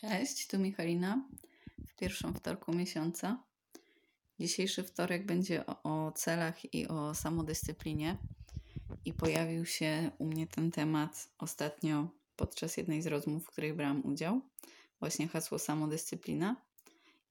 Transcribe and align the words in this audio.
Cześć, 0.00 0.46
tu 0.46 0.58
Michalina 0.58 1.24
w 1.88 1.94
pierwszym 1.96 2.34
wtorku 2.34 2.72
miesiąca. 2.72 3.42
Dzisiejszy 4.38 4.82
wtorek 4.82 5.26
będzie 5.26 5.66
o, 5.66 5.82
o, 5.82 6.12
celach 6.12 6.74
i 6.74 6.88
o 6.88 7.14
samodyscyplinie. 7.14 8.16
I 9.04 9.12
pojawił 9.12 9.66
się 9.66 10.10
u 10.18 10.26
mnie 10.26 10.46
ten 10.46 10.70
temat 10.70 11.28
ostatnio 11.38 12.08
podczas 12.36 12.76
jednej 12.76 13.02
z 13.02 13.06
rozmów, 13.06 13.44
w 13.44 13.46
której 13.46 13.72
brałam 13.72 14.06
udział. 14.06 14.40
Właśnie 15.00 15.28
hasło 15.28 15.58
samodyscyplina. 15.58 16.56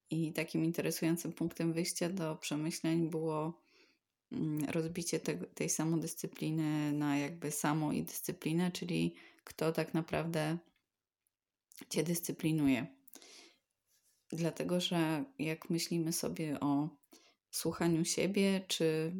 I 0.09 0.33
takim 0.33 0.65
interesującym 0.65 1.33
punktem 1.33 1.73
wyjścia 1.73 2.09
do 2.09 2.35
przemyśleń 2.35 3.09
było 3.09 3.61
mm, 4.31 4.65
rozbicie 4.69 5.19
te, 5.19 5.37
tej 5.37 5.69
samodyscypliny 5.69 6.93
na 6.93 7.17
jakby 7.17 7.51
samo 7.51 7.91
i 7.91 8.03
dyscyplinę, 8.03 8.71
czyli 8.71 9.15
kto 9.43 9.71
tak 9.71 9.93
naprawdę 9.93 10.57
cię 11.89 12.03
dyscyplinuje. 12.03 12.87
Dlatego, 14.29 14.81
że 14.81 15.25
jak 15.39 15.69
myślimy 15.69 16.13
sobie 16.13 16.59
o 16.59 16.89
słuchaniu 17.51 18.05
siebie, 18.05 18.65
czy 18.67 19.15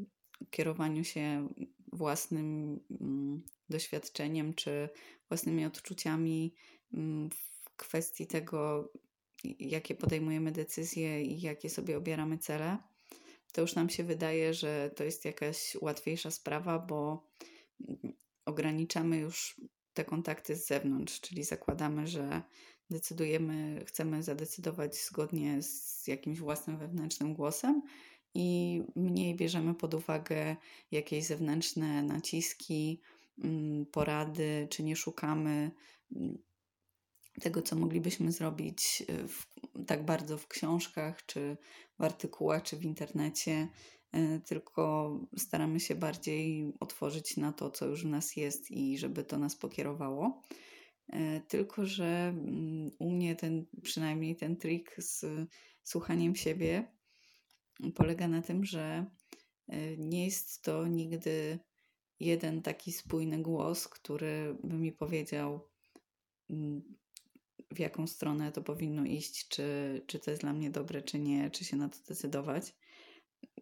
kierowaniu 0.50 1.03
się 1.03 1.50
własnym 1.94 2.80
mm, 3.02 3.44
doświadczeniem, 3.70 4.53
czy 4.53 4.90
własnymi 5.30 5.66
odczuciami 5.66 6.55
mm, 6.94 7.30
w 7.30 7.76
kwestii 7.76 8.27
tego, 8.27 8.91
jakie 9.59 9.95
podejmujemy 9.95 10.52
decyzje 10.52 11.23
i 11.23 11.41
jakie 11.41 11.70
sobie 11.70 11.98
obieramy 11.98 12.38
cele, 12.38 12.78
to 13.52 13.62
już 13.62 13.76
nam 13.76 13.89
się 13.89 14.03
wydaje, 14.03 14.53
że 14.53 14.91
to 14.95 15.03
jest 15.03 15.26
jakaś 15.26 15.78
łatwiejsza 15.81 16.31
sprawa, 16.31 16.80
bo 16.80 17.30
ograniczamy 18.45 19.17
już 19.17 19.62
te 19.94 20.06
kontakty 20.06 20.56
z 20.56 20.68
zewnątrz, 20.68 21.22
czyli 21.22 21.44
zakładamy, 21.44 22.08
że 22.08 22.42
decydujemy, 22.90 23.84
chcemy 23.88 24.24
zadecydować 24.24 24.96
zgodnie 24.96 25.62
z 25.62 26.08
jakimś 26.08 26.40
własnym 26.40 26.78
wewnętrznym 26.78 27.34
głosem 27.34 27.81
i 28.34 28.81
mniej 28.96 29.36
bierzemy 29.36 29.76
pod 29.76 29.94
uwagę 29.94 30.56
jakieś 30.92 31.26
zewnętrzne 31.26 32.04
naciski, 32.04 33.02
mm, 33.44 33.86
porady, 33.86 34.68
czy 34.70 34.84
nie 34.84 34.96
szukamy 34.96 35.72
mm, 36.16 36.38
tego, 37.42 37.62
co 37.62 37.76
moglibyśmy 37.76 38.31
zrobić 38.31 39.03
w, 39.28 39.46
tak 39.86 40.06
bardzo 40.06 40.38
w 40.38 40.48
książkach, 40.48 41.26
czy 41.26 41.58
w 42.00 42.03
artykułach, 42.03 42.64
czy 42.64 42.78
w 42.78 42.84
internecie, 42.84 43.52
E, 43.52 43.98
tylko 44.46 45.12
staramy 45.38 45.80
się 45.80 45.96
bardziej 45.96 46.74
otworzyć 46.80 47.38
na 47.38 47.54
to, 47.54 47.72
co 47.72 47.86
już 47.86 48.04
w 48.04 48.10
nas 48.10 48.36
jest 48.36 48.72
i 48.72 48.98
żeby 48.98 49.24
to 49.24 49.38
nas 49.38 49.56
pokierowało. 49.56 50.42
E, 51.10 51.42
tylko, 51.42 51.86
że 51.86 52.28
mm, 52.28 52.92
u 53.00 53.12
mnie 53.12 53.36
ten, 53.36 53.66
przynajmniej 53.84 54.36
ten 54.36 54.58
trik 54.58 54.96
z 54.98 55.26
słuchaniem 55.84 56.36
siebie 56.36 56.92
polega 57.96 58.28
na 58.28 58.42
tym, 58.42 58.66
że 58.66 59.06
e, 59.68 59.98
nie 59.98 60.26
jest 60.26 60.62
to 60.62 60.88
nigdy 60.88 61.60
jeden 62.20 62.62
taki 62.62 62.92
spójny 62.92 63.42
głos, 63.42 63.88
który 63.88 64.56
by 64.64 64.76
mi 64.76 64.92
powiedział, 64.92 65.70
mm, 66.50 66.96
w 67.72 67.80
jaką 67.80 68.08
stronę 68.08 68.52
to 68.52 68.62
powinno 68.62 69.06
iść, 69.06 69.48
czy, 69.48 70.02
czy 70.08 70.20
to 70.20 70.32
jest 70.32 70.42
dla 70.42 70.54
mnie 70.54 70.70
dobre, 70.70 71.02
czy 71.02 71.20
nie, 71.20 71.52
czy 71.52 71.66
się 71.66 71.78
na 71.78 71.90
to 71.90 71.98
decydować 72.08 72.76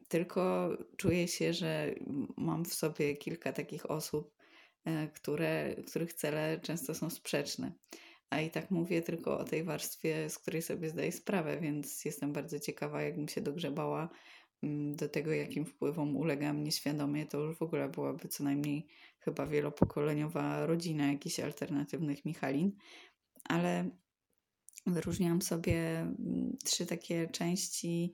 tylko 0.08 0.70
czuję 0.98 1.28
się, 1.28 1.54
że 1.54 1.96
mam 2.38 2.66
w 2.66 2.74
sobie 2.74 3.16
kilka 3.16 3.54
takich 3.54 3.92
osób, 3.92 4.36
e, 4.86 5.08
które, 5.08 5.76
których 5.88 6.14
cele 6.14 6.60
często 6.60 6.96
są 6.96 7.10
sprzeczne. 7.10 7.72
A 8.30 8.42
i 8.42 8.52
tak 8.52 8.72
mówię 8.72 9.02
tylko 9.02 9.40
o 9.40 9.44
tej 9.44 9.64
warstwie, 9.64 10.30
z 10.30 10.40
której 10.40 10.62
sobie 10.62 10.90
zdaję 10.90 11.12
sprawę, 11.12 11.60
więc 11.60 12.06
jestem 12.06 12.34
bardzo 12.34 12.60
ciekawa, 12.60 13.02
jakbym 13.02 13.28
się 13.28 13.42
dogrzebała 13.42 14.10
mm, 14.64 14.96
do 14.96 15.10
tego, 15.10 15.32
jakim 15.32 15.66
wpływom 15.66 16.18
ulegam 16.18 16.64
nieświadomie, 16.64 17.26
to 17.26 17.40
już 17.40 17.58
w 17.58 17.62
ogóle 17.62 17.90
byłaby 17.90 18.28
co 18.28 18.44
najmniej 18.44 18.88
chyba 19.20 19.46
wielopokoleniowa 19.46 20.66
rodzina 20.66 21.12
jakichś 21.12 21.40
alternatywnych 21.40 22.26
Michalin. 22.26 22.72
Ale 23.44 23.90
wyróżniam 24.86 25.42
sobie 25.42 26.00
mm, 26.00 26.58
trzy 26.64 26.86
takie 26.86 27.28
części 27.28 28.14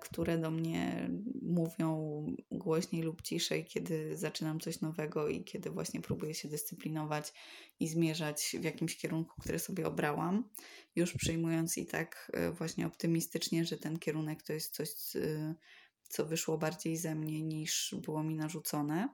które 0.00 0.38
do 0.38 0.50
mnie 0.50 1.10
mówią 1.42 2.26
głośniej 2.50 3.02
lub 3.02 3.22
ciszej, 3.22 3.64
kiedy 3.64 4.16
zaczynam 4.16 4.60
coś 4.60 4.80
nowego 4.80 5.28
i 5.28 5.44
kiedy 5.44 5.70
właśnie 5.70 6.00
próbuję 6.00 6.34
się 6.34 6.48
dyscyplinować 6.48 7.32
i 7.80 7.88
zmierzać 7.88 8.56
w 8.60 8.64
jakimś 8.64 8.96
kierunku, 8.96 9.40
który 9.40 9.58
sobie 9.58 9.86
obrałam, 9.86 10.50
już 10.96 11.12
przyjmując 11.12 11.78
i 11.78 11.86
tak 11.86 12.30
e, 12.34 12.52
właśnie 12.52 12.86
optymistycznie, 12.86 13.64
że 13.64 13.76
ten 13.76 13.98
kierunek 13.98 14.42
to 14.42 14.52
jest 14.52 14.74
coś, 14.74 14.88
e, 15.16 15.54
co 16.02 16.26
wyszło 16.26 16.58
bardziej 16.58 16.96
ze 16.96 17.14
mnie 17.14 17.42
niż 17.42 17.94
było 18.02 18.22
mi 18.22 18.34
narzucone. 18.34 19.08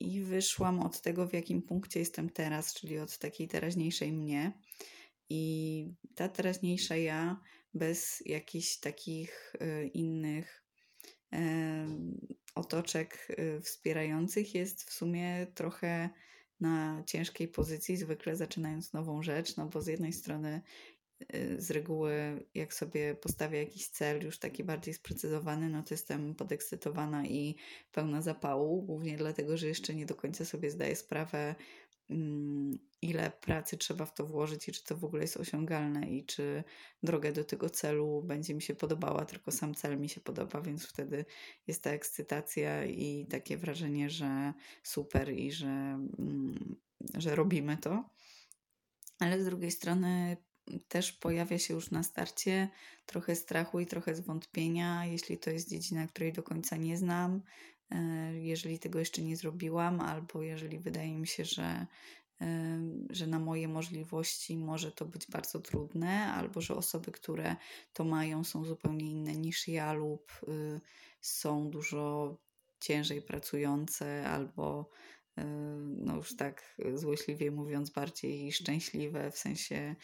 I 0.00 0.20
wyszłam 0.20 0.80
od 0.80 1.00
tego, 1.00 1.26
w 1.26 1.32
jakim 1.32 1.62
punkcie 1.62 2.00
jestem 2.00 2.30
teraz, 2.30 2.74
czyli 2.74 2.98
od 2.98 3.18
takiej 3.18 3.48
teraźniejszej 3.48 4.12
mnie. 4.12 4.52
I 5.28 5.94
ta 6.14 6.28
teraźniejsza 6.28 6.96
ja 6.96 7.40
bez 7.74 8.22
jakichś 8.26 8.76
takich 8.76 9.54
y, 9.62 9.86
innych 9.86 10.66
otoczek 12.54 13.28
y, 13.30 13.60
wspierających 13.60 14.54
jest 14.54 14.84
w 14.84 14.92
sumie 14.92 15.46
trochę 15.54 16.10
na 16.60 17.02
ciężkiej 17.06 17.48
pozycji, 17.48 17.96
zwykle 17.96 18.36
zaczynając 18.36 18.92
nową 18.92 19.22
rzecz, 19.22 19.56
no 19.56 19.66
bo 19.66 19.80
z 19.80 19.86
jednej 19.86 20.12
strony 20.12 20.60
y, 21.34 21.56
z 21.58 21.70
reguły, 21.70 22.46
jak 22.54 22.74
sobie 22.74 23.14
postawię 23.14 23.58
jakiś 23.58 23.88
cel 23.88 24.24
już 24.24 24.38
taki 24.38 24.64
bardziej 24.64 24.94
sprecyzowany, 24.94 25.68
no 25.68 25.82
to 25.82 25.94
jestem 25.94 26.34
podekscytowana 26.34 27.26
i 27.26 27.56
pełna 27.92 28.22
zapału, 28.22 28.82
głównie 28.82 29.16
dlatego, 29.16 29.56
że 29.56 29.66
jeszcze 29.66 29.94
nie 29.94 30.06
do 30.06 30.14
końca 30.14 30.44
sobie 30.44 30.70
zdaję 30.70 30.96
sprawę, 30.96 31.54
ile 33.02 33.30
pracy 33.30 33.76
trzeba 33.76 34.06
w 34.06 34.14
to 34.14 34.26
włożyć 34.26 34.68
i 34.68 34.72
czy 34.72 34.84
to 34.84 34.96
w 34.96 35.04
ogóle 35.04 35.22
jest 35.22 35.36
osiągalne 35.36 36.10
i 36.10 36.24
czy 36.24 36.64
droga 37.02 37.32
do 37.32 37.44
tego 37.44 37.70
celu 37.70 38.22
będzie 38.22 38.54
mi 38.54 38.62
się 38.62 38.74
podobała, 38.74 39.24
tylko 39.24 39.52
sam 39.52 39.74
cel 39.74 40.00
mi 40.00 40.08
się 40.08 40.20
podoba, 40.20 40.60
więc 40.60 40.86
wtedy 40.86 41.24
jest 41.66 41.82
ta 41.82 41.90
ekscytacja 41.90 42.84
i 42.84 43.26
takie 43.26 43.56
wrażenie, 43.56 44.10
że 44.10 44.52
super 44.82 45.32
i 45.32 45.52
że, 45.52 45.66
mm, 46.18 46.76
że 47.14 47.34
robimy 47.34 47.76
to. 47.76 48.10
Ale 49.18 49.42
z 49.42 49.44
drugiej 49.44 49.70
strony 49.70 50.36
też 50.88 51.12
pojawia 51.12 51.58
się 51.58 51.74
już 51.74 51.90
na 51.90 52.02
starcie 52.02 52.68
trochę 53.06 53.36
strachu 53.36 53.80
i 53.80 53.86
trochę 53.86 54.14
zwątpienia, 54.14 55.06
jeśli 55.06 55.38
to 55.38 55.50
jest 55.50 55.70
dziedzina, 55.70 56.06
której 56.06 56.32
do 56.32 56.42
końca 56.42 56.76
nie 56.76 56.96
znam, 56.96 57.42
jeżeli 58.32 58.78
tego 58.78 58.98
jeszcze 58.98 59.22
nie 59.22 59.36
zrobiłam, 59.36 60.00
albo 60.00 60.42
jeżeli 60.42 60.78
wydaje 60.78 61.18
mi 61.18 61.26
się, 61.26 61.44
że, 61.44 61.86
e, 62.40 62.80
że 63.10 63.26
na 63.26 63.38
moje 63.38 63.68
możliwości 63.68 64.56
może 64.56 64.92
to 64.92 65.04
być 65.04 65.26
bardzo 65.26 65.60
trudne, 65.60 66.32
albo 66.32 66.60
że 66.60 66.74
osoby, 66.74 67.12
które 67.12 67.56
to 67.92 68.04
mają, 68.04 68.44
są 68.44 68.64
zupełnie 68.64 69.10
inne 69.10 69.32
niż 69.32 69.68
ja, 69.68 69.92
lub 69.92 70.32
y, 70.48 70.80
są 71.20 71.70
dużo 71.70 72.36
ciężej 72.80 73.22
pracujące, 73.22 74.28
albo 74.28 74.90
y, 75.38 75.42
no 75.96 76.16
już 76.16 76.36
tak 76.36 76.76
złośliwie 76.94 77.50
mówiąc, 77.50 77.90
bardziej 77.90 78.52
szczęśliwe, 78.52 79.30
w 79.30 79.38
sensie 79.38 79.96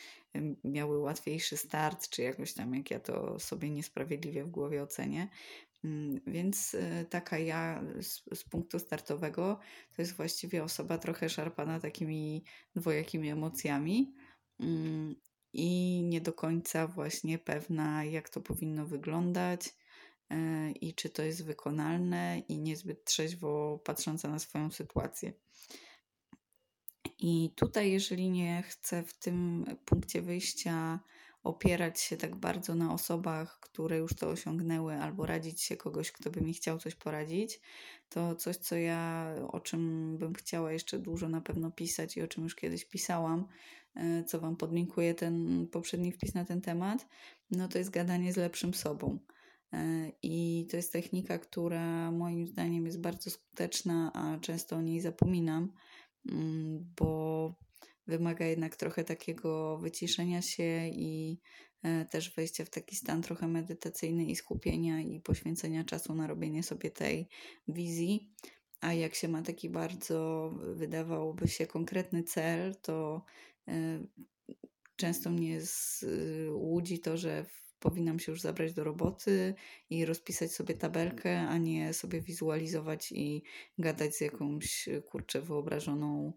miały 0.65 0.99
łatwiejszy 0.99 1.57
start, 1.57 2.09
czy 2.09 2.23
jakoś 2.23 2.53
tam, 2.53 2.75
jak 2.75 2.91
ja 2.91 3.01
to 3.01 3.39
sobie 3.39 3.71
niesprawiedliwie 3.71 4.45
w 4.45 4.51
głowie 4.51 4.83
ocenię, 4.83 5.29
więc 6.27 6.75
y, 6.75 7.07
taka 7.11 7.39
ja 7.39 7.83
z, 8.01 8.23
z, 8.39 8.45
punktu 8.45 8.79
startowego 8.79 9.59
to 9.97 10.03
jest 10.03 10.13
właściwie 10.13 10.65
osoba 10.65 10.99
trochę 10.99 11.29
szarpana 11.29 11.81
takimi 11.81 12.45
dwojakimi 12.75 13.31
emocjami 13.31 14.15
mm, 14.61 15.15
i 15.53 16.03
nie 16.05 16.21
do 16.21 16.33
końca 16.33 16.87
właśnie 16.87 17.39
pewna, 17.39 18.05
jak 18.05 18.29
to 18.29 18.41
powinno 18.41 18.87
wyglądać 18.87 19.67
y, 20.33 20.73
i 20.73 20.95
czy 20.95 21.11
to 21.11 21.23
jest 21.23 21.45
wykonalne, 21.45 22.43
i 22.49 22.59
niezbyt 22.59 23.05
trzeźwo 23.05 23.81
patrząca 23.85 24.29
na 24.29 24.39
swoją 24.39 24.71
sytuację. 24.71 25.33
I 27.19 27.51
tutaj, 27.57 27.93
jeżeli 27.93 28.31
nie 28.31 28.63
chcę 28.63 29.03
w 29.03 29.19
tym 29.19 29.65
punkcie 29.85 30.23
wyjścia 30.23 31.01
opierać 31.43 32.01
się 32.01 32.17
tak 32.17 32.37
bardzo 32.37 32.75
na 32.75 32.95
osobach, 32.95 33.61
które 33.61 33.99
już 33.99 34.15
to 34.15 34.29
osiągnęły, 34.29 34.95
albo 34.95 35.27
radzić 35.27 35.63
się 35.63 35.77
kogoś, 35.77 36.13
kto 36.13 36.31
by 36.31 36.41
mi 36.41 36.55
chciał 36.55 36.79
coś 36.79 36.95
poradzić, 36.95 37.61
to 38.09 38.37
coś, 38.37 38.57
co 38.57 38.77
ja, 38.77 39.35
o 39.49 39.61
czym 39.61 40.17
bym 40.19 40.35
chciała 40.35 40.73
jeszcze 40.73 40.99
dużo 40.99 41.29
na 41.29 41.41
pewno 41.41 41.71
pisać 41.71 42.17
i 42.17 42.23
o 42.23 42.29
czym 42.29 42.45
już 42.45 42.55
kiedyś 42.55 42.85
pisałam, 42.85 43.47
e, 43.95 44.25
co 44.25 44.41
Wam 44.41 44.57
podlinkuję 44.57 45.15
ten 45.15 45.67
poprzedni 45.67 46.13
wpis 46.13 46.35
na 46.35 46.45
ten 46.45 46.61
temat, 46.61 47.09
no 47.51 47.69
to 47.69 47.79
jest 47.79 47.91
gadanie 47.91 48.33
z 48.33 48.37
lepszym 48.37 48.75
sobą. 48.75 49.19
E, 49.73 50.13
I 50.23 50.67
to 50.71 50.77
jest 50.77 50.93
technika, 50.93 51.39
która 51.39 52.11
moim 52.11 52.47
zdaniem 52.47 52.87
jest 52.87 53.01
bardzo 53.01 53.31
skuteczna, 53.31 54.13
a 54.15 54.39
często 54.39 54.77
o 54.77 54.83
niej 54.83 55.01
zapominam, 55.01 55.73
mm, 56.29 56.93
bo 56.97 57.55
wymaga 58.19 58.47
jednak 58.47 58.77
trochę 58.77 59.05
takiego 59.05 59.79
wyciszenia 59.79 60.43
się 60.43 60.89
i 60.89 61.41
e, 61.83 62.05
też 62.05 62.35
wejścia 62.35 62.65
w 62.65 62.71
taki 62.71 62.97
stan 62.97 63.23
trochę 63.23 63.49
medytacyjny 63.49 64.25
i 64.25 64.37
skupienia 64.37 65.01
i 65.01 65.21
poświęcenia 65.21 65.85
czasu 65.85 66.15
na 66.15 66.27
robienie 66.27 66.63
sobie 66.63 66.91
tej 66.91 67.29
wizji. 67.69 68.31
A 68.81 68.93
jak 68.93 69.15
się 69.15 69.29
ma 69.29 69.43
taki 69.43 69.71
bardzo, 69.71 70.51
wydawałoby 70.75 71.49
się, 71.49 71.67
konkretny 71.67 72.23
cel, 72.23 72.75
to 72.83 73.25
e, 73.69 74.07
często 74.97 75.31
mnie 75.31 75.61
łudzi 76.53 77.01
to, 77.01 77.17
że 77.17 77.47
powinnam 77.83 78.19
się 78.19 78.33
już 78.33 78.41
zabrać 78.41 78.75
do 78.75 78.85
roboty 78.85 79.55
i 79.91 80.05
rozpisać 80.05 80.53
sobie 80.53 80.75
tabelkę, 80.75 81.41
a 81.41 81.59
nie 81.59 81.93
sobie 81.93 82.21
wizualizować 82.21 83.13
i 83.13 83.43
gadać 83.79 84.17
z 84.17 84.21
jakąś 84.21 84.89
kurczę 85.11 85.41
wyobrażoną 85.41 86.33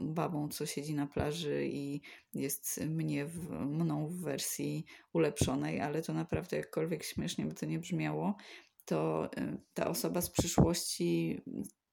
babą, 0.00 0.48
co 0.48 0.66
siedzi 0.66 0.94
na 0.94 1.06
plaży 1.06 1.68
i 1.72 2.00
jest 2.34 2.80
mnie 2.80 3.26
w, 3.26 3.50
mną 3.50 4.08
w 4.08 4.20
wersji 4.20 4.84
ulepszonej, 5.12 5.80
ale 5.80 6.02
to 6.02 6.14
naprawdę 6.14 6.56
jakkolwiek 6.56 7.04
śmiesznie 7.04 7.46
by 7.46 7.54
to 7.54 7.66
nie 7.66 7.78
brzmiało, 7.78 8.36
to 8.84 9.30
ta 9.74 9.88
osoba 9.88 10.20
z 10.20 10.30
przyszłości, 10.30 11.40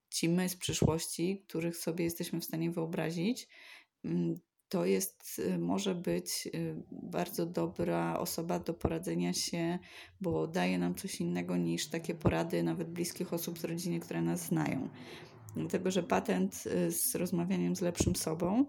ci 0.10 0.30
my 0.30 0.50
z 0.50 0.56
przyszłości, 0.56 1.44
których 1.48 1.78
sobie 1.78 2.04
jesteśmy 2.04 2.42
w 2.42 2.46
stanie 2.46 2.72
wyobrazić, 2.72 3.48
mm, 4.06 4.40
to 4.69 4.86
jest, 4.86 5.40
y, 5.40 5.58
może 5.58 5.96
być 5.96 6.50
y, 6.56 6.75
bardzo 6.92 7.46
dobra 7.46 8.19
osoba 8.19 8.60
do 8.60 8.74
poradzenia 8.74 9.34
się, 9.34 9.80
bo 10.22 10.48
daje 10.48 10.78
nam 10.78 10.96
coś 10.96 11.22
innego 11.22 11.58
niż 11.58 11.90
takie 11.90 12.16
porady 12.16 12.64
nawet 12.64 12.90
bliskich 12.90 13.34
osób 13.34 13.60
z 13.60 13.64
rodziny, 13.64 14.00
które 14.00 14.22
nas 14.22 14.46
znają. 14.46 14.90
Dlatego, 15.56 15.92
że 15.92 16.04
patent 16.04 16.64
y, 16.66 16.92
z 16.92 17.16
rozmawianiem 17.16 17.75
z 17.75 17.81
lepszym 17.81 18.16
sobą 18.16 18.66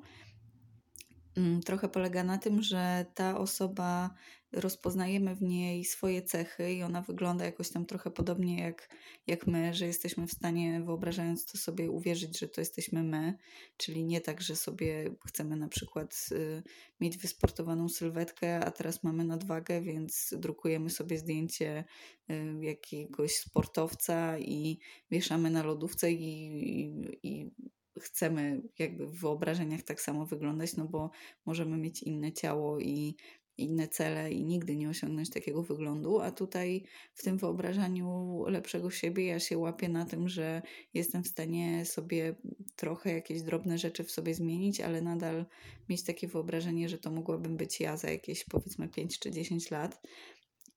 trochę 1.65 1.89
polega 1.89 2.25
na 2.25 2.39
tym, 2.39 2.63
że 2.63 3.07
ta 3.15 3.39
osoba 3.39 4.15
rozpoznajemy 4.53 5.35
w 5.35 5.43
niej 5.43 5.85
swoje 5.85 6.23
cechy 6.23 6.73
i 6.73 6.83
ona 6.83 7.03
wygląda 7.03 7.45
jakoś 7.45 7.71
tam 7.71 7.87
trochę 7.87 8.11
podobnie 8.11 8.61
jak, 8.61 8.89
jak 9.27 9.47
my, 9.47 9.75
że 9.75 9.87
jesteśmy 9.87 10.27
w 10.27 10.33
stanie, 10.33 10.81
wyobrażając 10.81 11.45
to 11.45 11.59
sobie, 11.59 11.91
uwierzyć, 11.91 12.39
że 12.39 12.49
to 12.49 12.61
jesteśmy 12.61 13.03
my, 13.03 13.35
czyli 13.77 14.05
nie 14.05 14.21
tak, 14.21 14.41
że 14.41 14.57
sobie 14.57 15.11
chcemy 15.27 15.57
na 15.57 15.69
przykład 15.69 16.29
y, 16.33 16.63
mieć 17.01 17.19
wysportowaną 17.19 17.89
sylwetkę, 17.89 18.65
a 18.65 18.71
teraz 18.71 19.03
mamy 19.03 19.25
nadwagę, 19.25 19.81
więc 19.81 20.35
drukujemy 20.39 20.91
sobie 20.91 21.19
zdjęcie 21.19 21.85
y, 22.31 22.35
jakiegoś 22.61 23.37
sportowca 23.37 24.39
i 24.39 24.79
wieszamy 25.11 25.51
na 25.51 25.63
lodówce 25.63 26.13
i, 26.13 26.47
i, 26.83 27.19
i 27.23 27.51
chcemy 27.99 28.63
jakby 28.79 29.07
w 29.07 29.21
wyobrażeniach 29.21 29.83
tak 29.83 30.01
samo 30.01 30.27
wyglądać, 30.27 30.77
no 30.77 30.85
bo 30.85 31.11
możemy 31.47 31.79
mieć 31.79 32.03
inne 32.03 32.33
ciało 32.33 32.81
i 32.81 33.17
inne 33.59 33.89
cele 33.89 34.33
i 34.33 34.45
nigdy 34.45 34.77
nie 34.77 34.89
osiągnąć 34.89 35.31
takiego 35.31 35.63
wyglądu, 35.63 36.21
a 36.21 36.31
tutaj 36.31 36.85
w 37.15 37.23
tym 37.23 37.39
wyobrażaniu 37.39 38.45
lepszego 38.47 38.91
siebie 38.91 39.27
ja 39.27 39.41
się 39.41 39.59
łapię 39.59 39.89
na 39.89 40.07
tym, 40.07 40.29
że 40.29 40.63
jestem 40.95 41.25
w 41.25 41.29
stanie 41.29 41.85
sobie 41.85 42.35
trochę 42.77 43.13
jakieś 43.13 43.43
drobne 43.43 43.79
rzeczy 43.79 44.05
w 44.05 44.11
sobie 44.11 44.35
zmienić, 44.35 44.81
ale 44.81 45.03
nadal 45.03 45.47
mieć 45.89 46.05
takie 46.05 46.29
wyobrażenie, 46.29 46.89
że 46.89 46.99
to 46.99 47.11
mogłabym 47.11 47.57
być 47.57 47.81
ja 47.81 47.97
za 47.97 48.11
jakieś 48.11 48.45
powiedzmy 48.45 48.89
5 48.89 49.19
czy 49.19 49.31
10 49.31 49.71
lat. 49.71 50.03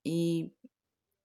I 0.06 0.50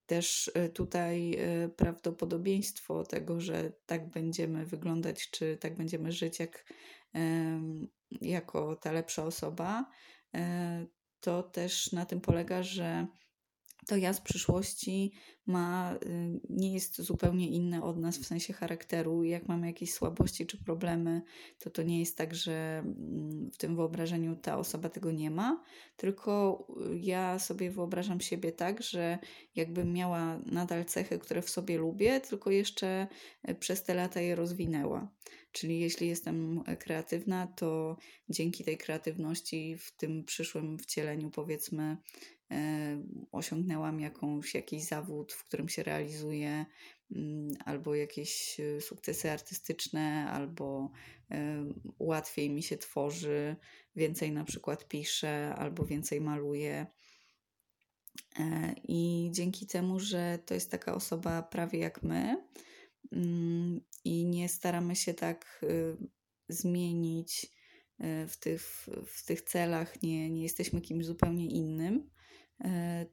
też 0.06 0.50
e, 0.55 0.69
tutaj 0.69 1.35
e, 1.35 1.69
prawdopodobieństwo 1.69 3.05
tego, 3.05 3.41
że 3.41 3.73
tak 3.87 4.11
będziemy 4.11 4.67
wyglądać, 4.67 5.31
czy 5.31 5.56
tak 5.56 5.76
będziemy 5.76 6.12
żyć 6.12 6.38
jak, 6.38 6.64
jako 8.20 8.76
ta 8.76 8.93
lepsza 8.93 9.25
osoba, 9.25 9.91
e, 10.35 10.87
to 11.20 11.43
też 11.43 11.93
na 11.93 12.06
tym 12.06 12.20
polega, 12.20 12.62
że 12.62 13.06
to 13.86 13.96
ja 13.96 14.12
z 14.12 14.20
przyszłości 14.20 15.12
ma, 15.46 15.94
y, 15.94 16.40
nie 16.50 16.74
jest 16.74 17.02
zupełnie 17.02 17.48
inne 17.48 17.82
od 17.82 17.98
nas 17.98 18.18
w 18.18 18.26
sensie 18.26 18.52
charakteru. 18.52 19.24
Jak 19.24 19.48
mamy 19.48 19.66
jakieś 19.66 19.92
słabości 19.92 20.46
czy 20.46 20.64
problemy, 20.64 21.22
to 21.58 21.70
to 21.70 21.82
nie 21.82 22.00
jest 22.00 22.18
tak, 22.18 22.34
że 22.34 22.78
mm, 22.78 23.50
w 23.50 23.56
tym 23.56 23.76
wyobrażeniu 23.76 24.36
ta 24.36 24.58
osoba 24.58 24.88
tego 24.88 25.12
nie 25.12 25.30
ma, 25.30 25.64
tylko 25.96 26.66
y, 26.92 26.98
ja 26.98 27.38
sobie 27.38 27.70
wyobrażam 27.70 28.20
siebie 28.20 28.52
tak, 28.52 28.82
że 28.82 29.18
jakbym 29.54 29.92
miała 29.92 30.38
nadal 30.46 30.84
cechy, 30.84 31.18
które 31.18 31.42
w 31.42 31.50
sobie 31.50 31.78
lubię, 31.78 32.20
tylko 32.20 32.50
jeszcze 32.50 33.06
y, 33.48 33.54
przez 33.54 33.84
te 33.84 33.94
lata 33.94 34.20
je 34.20 34.34
rozwinęła. 34.34 35.08
Czyli 35.52 35.80
jeśli 35.80 36.08
jestem 36.08 36.64
kreatywna, 36.78 37.46
to 37.46 37.96
dzięki 38.28 38.64
tej 38.64 38.78
kreatywności 38.78 39.76
w 39.78 39.96
tym 39.96 40.24
przyszłym 40.24 40.78
wcieleniu, 40.78 41.30
powiedzmy, 41.30 41.82
e, 41.82 42.35
osiągnęłam 43.32 44.00
jakąś, 44.00 44.54
jakiś 44.54 44.84
zawód, 44.84 45.32
w 45.32 45.44
którym 45.44 45.69
się 45.69 45.82
realizuję, 45.82 46.66
mm, 47.10 47.48
albo 47.64 47.94
jakieś 47.94 48.60
e, 48.60 48.81
sukcesy 48.81 49.31
artystyczne, 49.31 50.31
albo 50.31 50.90
e, 51.31 51.64
łatwiej 51.98 52.50
mi 52.50 52.62
się 52.62 52.76
tworzy, 52.76 53.56
więcej 53.96 54.32
na 54.32 54.44
przykład 54.44 54.88
piszę, 54.88 55.54
albo 55.54 55.84
więcej 55.84 56.20
maluję. 56.20 56.87
I 58.88 59.31
dzięki 59.32 59.66
temu, 59.66 60.00
że 60.00 60.38
to 60.46 60.54
jest 60.54 60.70
taka 60.70 60.94
osoba 60.94 61.43
prawie 61.43 61.78
jak 61.78 62.02
my, 62.02 62.37
Mm, 63.12 63.81
i 64.04 64.25
nie 64.25 64.48
staramy 64.48 64.96
się 64.96 65.14
tak 65.14 65.64
zmienić 66.48 67.56
w 68.28 68.37
tych, 68.40 68.88
w 69.06 69.25
tych 69.25 69.43
celach, 69.43 70.02
nie, 70.02 70.31
nie 70.31 70.43
jesteśmy 70.43 70.81
kimś 70.81 71.06
zupełnie 71.06 71.46
innym, 71.46 72.10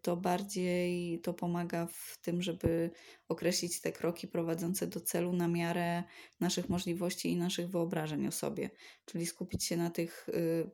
to 0.01 0.17
bardziej 0.17 1.19
to 1.19 1.33
pomaga 1.33 1.87
w 1.87 2.17
tym, 2.21 2.41
żeby 2.41 2.91
określić 3.27 3.81
te 3.81 3.91
kroki 3.91 4.27
prowadzące 4.27 4.87
do 4.87 4.99
celu 4.99 5.33
na 5.33 5.47
miarę 5.47 6.03
naszych 6.39 6.69
możliwości 6.69 7.31
i 7.31 7.37
naszych 7.37 7.69
wyobrażeń 7.69 8.27
o 8.27 8.31
sobie, 8.31 8.69
czyli 9.05 9.25
skupić 9.25 9.63
się 9.63 9.77
na 9.77 9.89
tych 9.89 10.29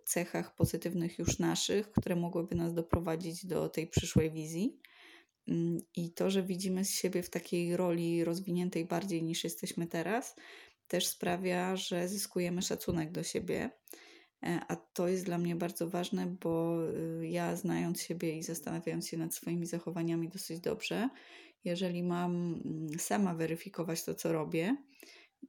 cechach 0.05 0.55
pozytywnych 0.55 1.19
już 1.19 1.39
naszych, 1.39 1.91
które 1.91 2.15
mogłyby 2.15 2.55
nas 2.55 2.73
doprowadzić 2.73 3.45
do 3.45 3.69
tej 3.69 3.87
przyszłej 3.87 4.31
wizji 4.31 4.79
Mm, 5.49 5.77
I 5.95 6.11
to, 6.11 6.29
że 6.29 6.43
widzimy 6.43 6.85
siebie 6.85 7.23
w 7.23 7.29
takiej 7.29 7.77
roli 7.77 8.23
rozwiniętej 8.23 8.85
bardziej 8.85 9.23
niż 9.23 9.43
jesteśmy 9.43 9.87
teraz, 9.87 10.35
też 10.87 11.07
sprawia, 11.07 11.75
że 11.75 12.07
zyskujemy 12.07 12.61
szacunek 12.61 13.11
do 13.11 13.23
siebie. 13.23 13.69
E, 14.43 14.59
a 14.67 14.75
to 14.75 15.07
jest 15.07 15.25
dla 15.25 15.37
mnie 15.37 15.55
bardzo 15.55 15.89
ważne, 15.89 16.35
bo 16.43 16.83
y, 17.21 17.27
ja 17.27 17.55
znając 17.55 18.01
siebie 18.01 18.37
i 18.37 18.43
zastanawiając 18.43 19.07
się 19.07 19.17
nad 19.17 19.35
swoimi 19.35 19.65
zachowaniami 19.65 20.29
dosyć 20.29 20.59
dobrze, 20.59 21.09
jeżeli 21.63 22.03
mam 22.03 22.31
mm, 22.65 22.99
sama 22.99 23.35
weryfikować 23.35 24.03
to, 24.03 24.15
co 24.15 24.33
robię 24.33 24.75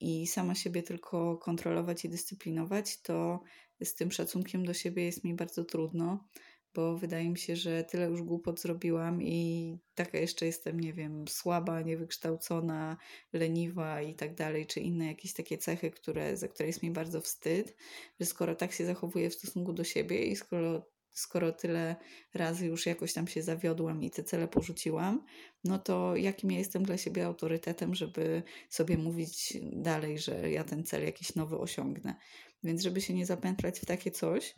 i 0.00 0.26
sama 0.26 0.54
siebie 0.54 0.82
tylko 0.82 1.36
kontrolować 1.36 2.04
i 2.04 2.08
dyscyplinować, 2.08 3.02
to 3.02 3.40
z 3.84 3.94
tym 3.94 4.12
szacunkiem 4.12 4.66
do 4.66 4.74
siebie 4.74 5.04
jest 5.04 5.24
mi 5.24 5.34
bardzo 5.34 5.64
trudno 5.64 6.28
bo 6.74 6.96
wydaje 6.96 7.30
mi 7.30 7.38
się, 7.38 7.56
że 7.56 7.84
tyle 7.84 8.06
już 8.06 8.22
głupot 8.22 8.60
zrobiłam 8.60 9.22
i 9.22 9.78
taka 9.94 10.18
jeszcze 10.18 10.46
jestem, 10.46 10.80
nie 10.80 10.92
wiem, 10.92 11.28
słaba, 11.28 11.82
niewykształcona, 11.82 12.96
leniwa 13.32 14.02
i 14.02 14.14
tak 14.14 14.34
dalej, 14.34 14.66
czy 14.66 14.80
inne 14.80 15.06
jakieś 15.06 15.32
takie 15.32 15.58
cechy, 15.58 15.90
które, 15.90 16.36
za 16.36 16.48
które 16.48 16.66
jest 16.66 16.82
mi 16.82 16.90
bardzo 16.90 17.20
wstyd, 17.20 17.76
że 18.20 18.26
skoro 18.26 18.54
tak 18.54 18.72
się 18.72 18.86
zachowuję 18.86 19.30
w 19.30 19.34
stosunku 19.34 19.72
do 19.72 19.84
siebie 19.84 20.26
i 20.26 20.36
skoro 20.36 20.82
skoro 21.12 21.52
tyle 21.52 21.96
razy 22.34 22.66
już 22.66 22.86
jakoś 22.86 23.12
tam 23.12 23.28
się 23.28 23.42
zawiodłam 23.42 24.02
i 24.02 24.10
te 24.10 24.24
cele 24.24 24.48
porzuciłam, 24.48 25.24
no 25.64 25.78
to 25.78 26.16
jakim 26.16 26.50
ja 26.50 26.58
jestem 26.58 26.82
dla 26.82 26.96
siebie 26.96 27.26
autorytetem, 27.26 27.94
żeby 27.94 28.42
sobie 28.68 28.98
mówić 28.98 29.58
dalej, 29.72 30.18
że 30.18 30.50
ja 30.50 30.64
ten 30.64 30.84
cel 30.84 31.04
jakiś 31.04 31.34
nowy 31.34 31.58
osiągnę. 31.58 32.14
Więc 32.62 32.82
żeby 32.82 33.00
się 33.00 33.14
nie 33.14 33.26
zapętlać 33.26 33.80
w 33.80 33.84
takie 33.84 34.10
coś, 34.10 34.54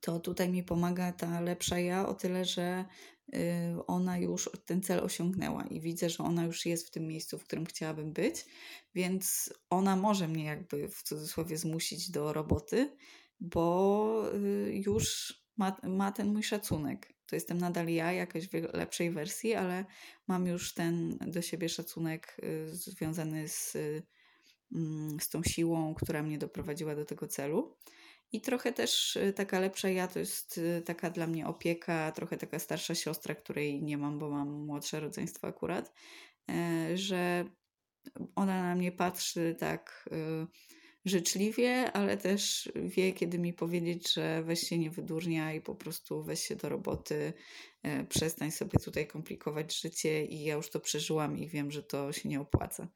to 0.00 0.20
tutaj 0.20 0.48
mi 0.48 0.62
pomaga 0.62 1.12
ta 1.12 1.40
lepsza 1.40 1.78
ja 1.78 2.08
o 2.08 2.14
tyle, 2.14 2.44
że 2.44 2.84
y, 3.34 3.38
ona 3.86 4.18
już 4.18 4.50
ten 4.66 4.82
cel 4.82 5.00
osiągnęła 5.00 5.64
i 5.64 5.80
widzę, 5.80 6.10
że 6.10 6.24
ona 6.24 6.44
już 6.44 6.66
jest 6.66 6.86
w 6.86 6.90
tym 6.90 7.06
miejscu, 7.06 7.38
w 7.38 7.44
którym 7.44 7.66
chciałabym 7.66 8.12
być, 8.12 8.44
więc 8.94 9.52
ona 9.70 9.96
może 9.96 10.28
mnie 10.28 10.44
jakby 10.44 10.88
w 10.88 11.02
cudzysłowie 11.02 11.56
zmusić 11.56 12.10
do 12.10 12.32
roboty, 12.32 12.96
bo 13.40 14.24
y, 14.34 14.82
już 14.86 15.34
ma, 15.56 15.76
ma 15.82 16.12
ten 16.12 16.32
mój 16.32 16.42
szacunek. 16.42 17.14
To 17.26 17.36
jestem 17.36 17.58
nadal 17.58 17.88
ja, 17.88 18.12
jakaś 18.12 18.48
w 18.48 18.52
lepszej 18.52 19.10
wersji, 19.10 19.54
ale 19.54 19.84
mam 20.26 20.46
już 20.46 20.74
ten 20.74 21.18
do 21.26 21.42
siebie 21.42 21.68
szacunek 21.68 22.36
y, 22.42 22.74
związany 22.74 23.48
z, 23.48 23.76
mm, 24.72 25.20
z 25.20 25.28
tą 25.28 25.42
siłą, 25.42 25.94
która 25.94 26.22
mnie 26.22 26.38
doprowadziła 26.38 26.94
do 26.94 27.04
tego 27.04 27.28
celu. 27.28 27.76
I 28.32 28.40
trochę 28.40 28.72
też 28.72 29.16
y, 29.16 29.32
taka 29.32 29.60
lepsza 29.60 29.88
ja 29.88 30.08
to 30.08 30.18
jest 30.18 30.58
y, 30.58 30.82
taka 30.86 31.10
dla 31.10 31.26
mnie 31.26 31.46
opieka, 31.46 32.12
trochę 32.12 32.36
taka 32.36 32.58
starsza 32.58 32.94
siostra, 32.94 33.34
której 33.34 33.82
nie 33.82 33.98
mam, 33.98 34.18
bo 34.18 34.30
mam 34.30 34.48
młodsze 34.48 35.00
rodzeństwo 35.00 35.46
akurat, 35.46 35.92
e, 36.50 36.96
że 36.96 37.44
ona 38.34 38.62
na 38.62 38.74
mnie 38.74 38.92
patrzy 38.92 39.56
tak 39.58 40.08
życzliwie, 41.04 41.92
ale 41.92 42.16
też 42.16 42.72
wie, 42.74 43.12
kiedy 43.12 43.38
mi 43.38 43.52
powiedzieć, 43.52 44.12
że 44.12 44.42
weź 44.42 44.60
się 44.60 44.78
nie 44.78 44.90
wydurnia 44.90 45.54
i 45.54 45.60
po 45.60 45.74
prostu 45.74 46.22
weź 46.22 46.40
się 46.40 46.56
do 46.56 46.68
roboty, 46.68 47.32
e, 47.82 48.04
przestań 48.04 48.50
sobie 48.50 48.78
tutaj 48.78 49.06
komplikować 49.06 49.80
życie 49.80 50.24
i 50.24 50.44
ja 50.44 50.54
już 50.54 50.70
to 50.70 50.80
przeżyłam 50.80 51.38
i 51.38 51.48
wiem, 51.48 51.70
że 51.70 51.82
to 51.82 52.12
się 52.12 52.28
nie 52.28 52.40
opłaca. 52.40 52.88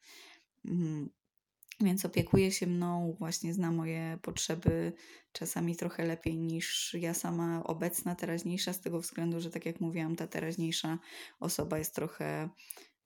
Więc 1.80 2.04
opiekuje 2.04 2.52
się 2.52 2.66
mną, 2.66 3.16
właśnie 3.18 3.54
zna 3.54 3.72
moje 3.72 4.18
potrzeby 4.22 4.92
czasami 5.32 5.76
trochę 5.76 6.04
lepiej 6.04 6.38
niż 6.38 6.96
ja 7.00 7.14
sama 7.14 7.64
obecna, 7.64 8.14
teraźniejsza, 8.14 8.72
z 8.72 8.80
tego 8.80 9.00
względu, 9.00 9.40
że 9.40 9.50
tak 9.50 9.66
jak 9.66 9.80
mówiłam, 9.80 10.16
ta 10.16 10.26
teraźniejsza 10.26 10.98
osoba 11.40 11.78
jest 11.78 11.94
trochę 11.94 12.48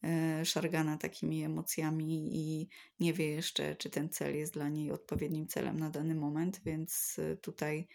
e, 0.04 0.44
szargana 0.44 0.96
takimi 0.96 1.42
emocjami 1.42 2.36
i 2.36 2.68
nie 3.00 3.12
wie 3.12 3.26
jeszcze, 3.26 3.76
czy 3.76 3.90
ten 3.90 4.08
cel 4.08 4.36
jest 4.36 4.54
dla 4.54 4.68
niej 4.68 4.90
odpowiednim 4.90 5.46
celem 5.46 5.80
na 5.80 5.90
dany 5.90 6.14
moment, 6.14 6.60
więc 6.64 7.16
tutaj 7.42 7.88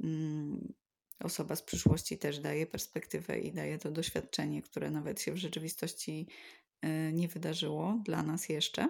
mm, 0.00 0.74
osoba 1.20 1.56
z 1.56 1.62
przyszłości 1.62 2.18
też 2.18 2.38
daje 2.40 2.66
perspektywę 2.66 3.38
i 3.38 3.52
daje 3.52 3.78
to 3.78 3.90
doświadczenie, 3.90 4.62
które 4.62 4.90
nawet 4.90 5.20
się 5.20 5.32
w 5.32 5.36
rzeczywistości 5.36 6.28
e, 6.82 7.12
nie 7.12 7.28
wydarzyło 7.28 8.00
dla 8.04 8.22
nas 8.22 8.48
jeszcze. 8.48 8.88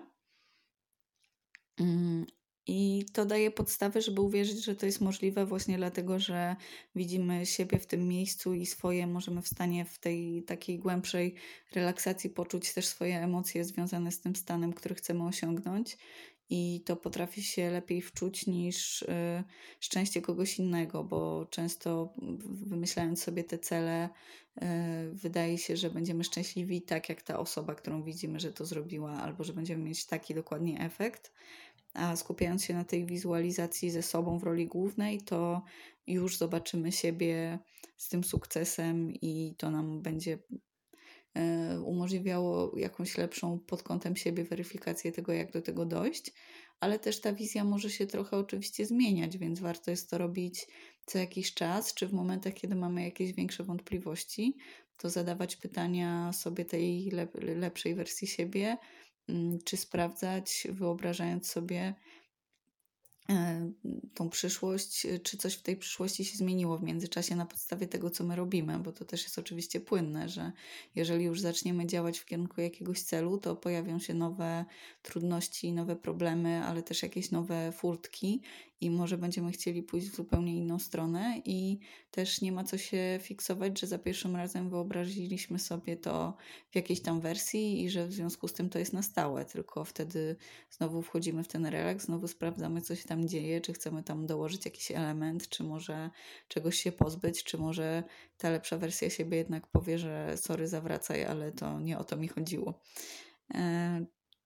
Mm, 1.80 2.26
I 2.66 3.06
to 3.12 3.26
daje 3.26 3.50
podstawy, 3.50 4.02
żeby 4.02 4.20
uwierzyć, 4.20 4.64
że 4.64 4.76
to 4.76 4.86
jest 4.86 5.00
możliwe, 5.00 5.46
właśnie 5.46 5.76
dlatego, 5.76 6.18
że 6.18 6.56
widzimy 6.94 7.46
siebie 7.46 7.78
w 7.78 7.86
tym 7.86 8.08
miejscu 8.08 8.54
i 8.54 8.66
swoje, 8.66 9.06
możemy 9.06 9.42
w 9.42 9.48
stanie 9.48 9.84
w 9.84 9.98
tej 9.98 10.42
takiej 10.42 10.78
głębszej 10.78 11.34
relaksacji 11.74 12.30
poczuć 12.30 12.74
też 12.74 12.86
swoje 12.86 13.20
emocje 13.22 13.64
związane 13.64 14.12
z 14.12 14.20
tym 14.20 14.36
stanem, 14.36 14.72
który 14.72 14.94
chcemy 14.94 15.24
osiągnąć. 15.26 15.96
I 16.50 16.82
to 16.86 16.96
potrafi 16.96 17.42
się 17.42 17.70
lepiej 17.70 18.02
wczuć 18.02 18.46
niż 18.46 19.02
y, 19.02 19.44
szczęście 19.80 20.22
kogoś 20.22 20.58
innego, 20.58 21.04
bo 21.04 21.46
często 21.50 22.14
wymyślając 22.46 23.22
sobie 23.22 23.44
te 23.44 23.58
cele, 23.58 24.08
y, 24.56 24.60
wydaje 25.12 25.58
się, 25.58 25.76
że 25.76 25.90
będziemy 25.90 26.24
szczęśliwi 26.24 26.82
tak 26.82 27.08
jak 27.08 27.22
ta 27.22 27.38
osoba, 27.38 27.74
którą 27.74 28.02
widzimy, 28.02 28.40
że 28.40 28.52
to 28.52 28.66
zrobiła, 28.66 29.12
albo 29.12 29.44
że 29.44 29.52
będziemy 29.52 29.84
mieć 29.84 30.06
taki 30.06 30.34
dokładnie 30.34 30.80
efekt 30.80 31.32
a 31.96 32.16
skupiając 32.16 32.64
się 32.64 32.74
na 32.74 32.84
tej 32.84 33.06
wizualizacji 33.06 33.90
ze 33.90 34.02
sobą 34.02 34.38
w 34.38 34.42
roli 34.42 34.66
głównej, 34.66 35.20
to 35.20 35.62
już 36.06 36.36
zobaczymy 36.36 36.92
siebie 36.92 37.58
z 37.96 38.08
tym 38.08 38.24
sukcesem 38.24 39.12
i 39.12 39.54
to 39.58 39.70
nam 39.70 40.02
będzie 40.02 40.38
e, 41.34 41.80
umożliwiało 41.80 42.78
jakąś 42.78 43.18
lepszą 43.18 43.58
pod 43.58 43.82
kątem 43.82 44.16
siebie 44.16 44.44
weryfikację 44.44 45.12
tego, 45.12 45.32
jak 45.32 45.52
do 45.52 45.62
tego 45.62 45.86
dojść, 45.86 46.32
ale 46.80 46.98
też 46.98 47.20
ta 47.20 47.32
wizja 47.32 47.64
może 47.64 47.90
się 47.90 48.06
trochę 48.06 48.36
oczywiście 48.36 48.86
zmieniać, 48.86 49.38
więc 49.38 49.60
warto 49.60 49.90
jest 49.90 50.10
to 50.10 50.18
robić 50.18 50.66
co 51.06 51.18
jakiś 51.18 51.54
czas, 51.54 51.94
czy 51.94 52.06
w 52.06 52.12
momentach, 52.12 52.54
kiedy 52.54 52.74
mamy 52.74 53.04
jakieś 53.04 53.32
większe 53.32 53.64
wątpliwości, 53.64 54.56
to 54.96 55.10
zadawać 55.10 55.56
pytania 55.56 56.32
sobie 56.32 56.64
tej 56.64 57.10
lepszej 57.34 57.94
wersji 57.94 58.28
siebie, 58.28 58.76
czy 59.64 59.76
sprawdzać, 59.76 60.66
wyobrażając 60.70 61.50
sobie 61.50 61.94
e, 63.30 63.70
tą 64.14 64.30
przyszłość, 64.30 65.06
e, 65.06 65.18
czy 65.18 65.36
coś 65.36 65.54
w 65.54 65.62
tej 65.62 65.76
przyszłości 65.76 66.24
się 66.24 66.36
zmieniło 66.36 66.78
w 66.78 66.82
międzyczasie 66.82 67.36
na 67.36 67.46
podstawie 67.46 67.86
tego, 67.86 68.10
co 68.10 68.24
my 68.24 68.36
robimy, 68.36 68.78
bo 68.78 68.92
to 68.92 69.04
też 69.04 69.22
jest 69.22 69.38
oczywiście 69.38 69.80
płynne, 69.80 70.28
że 70.28 70.52
jeżeli 70.94 71.24
już 71.24 71.40
zaczniemy 71.40 71.86
działać 71.86 72.18
w 72.18 72.24
kierunku 72.24 72.60
jakiegoś 72.60 73.02
celu, 73.02 73.38
to 73.38 73.56
pojawią 73.56 73.98
się 73.98 74.14
nowe 74.14 74.64
trudności, 75.02 75.72
nowe 75.72 75.96
problemy, 75.96 76.64
ale 76.64 76.82
też 76.82 77.02
jakieś 77.02 77.30
nowe 77.30 77.72
furtki 77.72 78.42
i 78.80 78.90
może 78.90 79.18
będziemy 79.18 79.52
chcieli 79.52 79.82
pójść 79.82 80.06
w 80.06 80.16
zupełnie 80.16 80.56
inną 80.56 80.78
stronę 80.78 81.42
i 81.44 81.78
też 82.10 82.40
nie 82.40 82.52
ma 82.52 82.64
co 82.64 82.78
się 82.78 83.18
fiksować, 83.22 83.80
że 83.80 83.86
za 83.86 83.98
pierwszym 83.98 84.36
razem 84.36 84.70
wyobraziliśmy 84.70 85.58
sobie 85.58 85.96
to 85.96 86.36
w 86.70 86.76
jakiejś 86.76 87.02
tam 87.02 87.20
wersji 87.20 87.84
i 87.84 87.90
że 87.90 88.06
w 88.06 88.12
związku 88.12 88.48
z 88.48 88.52
tym 88.52 88.70
to 88.70 88.78
jest 88.78 88.92
na 88.92 89.02
stałe, 89.02 89.44
tylko 89.44 89.84
wtedy 89.84 90.36
znowu 90.70 91.02
wchodzimy 91.02 91.44
w 91.44 91.48
ten 91.48 91.66
relaks, 91.66 92.04
znowu 92.04 92.28
sprawdzamy, 92.28 92.80
co 92.80 92.96
się 92.96 93.04
tam 93.04 93.28
dzieje, 93.28 93.60
czy 93.60 93.72
chcemy 93.72 94.02
tam 94.02 94.26
dołożyć 94.26 94.64
jakiś 94.64 94.90
element, 94.90 95.48
czy 95.48 95.64
może 95.64 96.10
czegoś 96.48 96.76
się 96.76 96.92
pozbyć, 96.92 97.44
czy 97.44 97.58
może 97.58 98.02
ta 98.38 98.50
lepsza 98.50 98.78
wersja 98.78 99.10
siebie 99.10 99.38
jednak 99.38 99.66
powie, 99.66 99.98
że 99.98 100.36
sorry, 100.36 100.68
zawracaj, 100.68 101.24
ale 101.24 101.52
to 101.52 101.80
nie 101.80 101.98
o 101.98 102.04
to 102.04 102.16
mi 102.16 102.28
chodziło. 102.28 102.80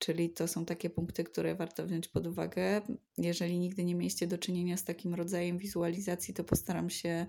Czyli 0.00 0.30
to 0.30 0.48
są 0.48 0.64
takie 0.64 0.90
punkty, 0.90 1.24
które 1.24 1.54
warto 1.54 1.86
wziąć 1.86 2.08
pod 2.08 2.26
uwagę. 2.26 2.80
Jeżeli 3.18 3.58
nigdy 3.58 3.84
nie 3.84 3.94
mieliście 3.94 4.26
do 4.26 4.38
czynienia 4.38 4.76
z 4.76 4.84
takim 4.84 5.14
rodzajem 5.14 5.58
wizualizacji, 5.58 6.34
to 6.34 6.44
postaram 6.44 6.90
się 6.90 7.26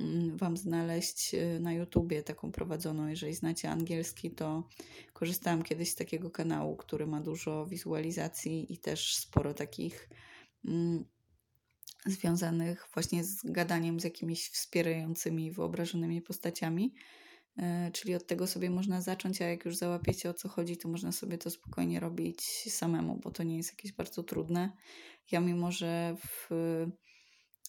mm, 0.00 0.36
Wam 0.36 0.56
znaleźć 0.56 1.34
y, 1.34 1.60
na 1.60 1.72
YouTubie 1.72 2.22
taką 2.22 2.52
prowadzoną. 2.52 3.06
Jeżeli 3.06 3.34
znacie 3.34 3.70
angielski, 3.70 4.30
to 4.30 4.68
korzystałam 5.12 5.62
kiedyś 5.62 5.90
z 5.90 5.94
takiego 5.94 6.30
kanału, 6.30 6.76
który 6.76 7.06
ma 7.06 7.20
dużo 7.20 7.66
wizualizacji 7.66 8.72
i 8.72 8.78
też 8.78 9.16
sporo 9.16 9.54
takich 9.54 10.08
mm, 10.64 11.04
związanych 12.06 12.88
właśnie 12.94 13.24
z 13.24 13.42
gadaniem 13.44 14.00
z 14.00 14.04
jakimiś 14.04 14.48
wspierającymi, 14.48 15.50
wyobrażonymi 15.50 16.22
postaciami. 16.22 16.94
E, 17.58 17.90
czyli 17.92 18.14
od 18.14 18.26
tego 18.26 18.46
sobie 18.46 18.70
można 18.70 19.00
zacząć, 19.00 19.42
a 19.42 19.44
jak 19.46 19.64
już 19.64 19.76
załapiecie 19.76 20.30
o 20.30 20.34
co 20.34 20.48
chodzi, 20.48 20.76
to 20.76 20.88
można 20.88 21.12
sobie 21.12 21.38
to 21.38 21.50
spokojnie 21.50 22.00
robić 22.00 22.42
samemu, 22.72 23.16
bo 23.16 23.30
to 23.30 23.42
nie 23.42 23.56
jest 23.56 23.70
jakieś 23.72 23.92
bardzo 23.92 24.22
trudne. 24.22 24.72
Ja 25.30 25.40
mimo, 25.40 25.72
że 25.72 26.16
w, 26.18 26.50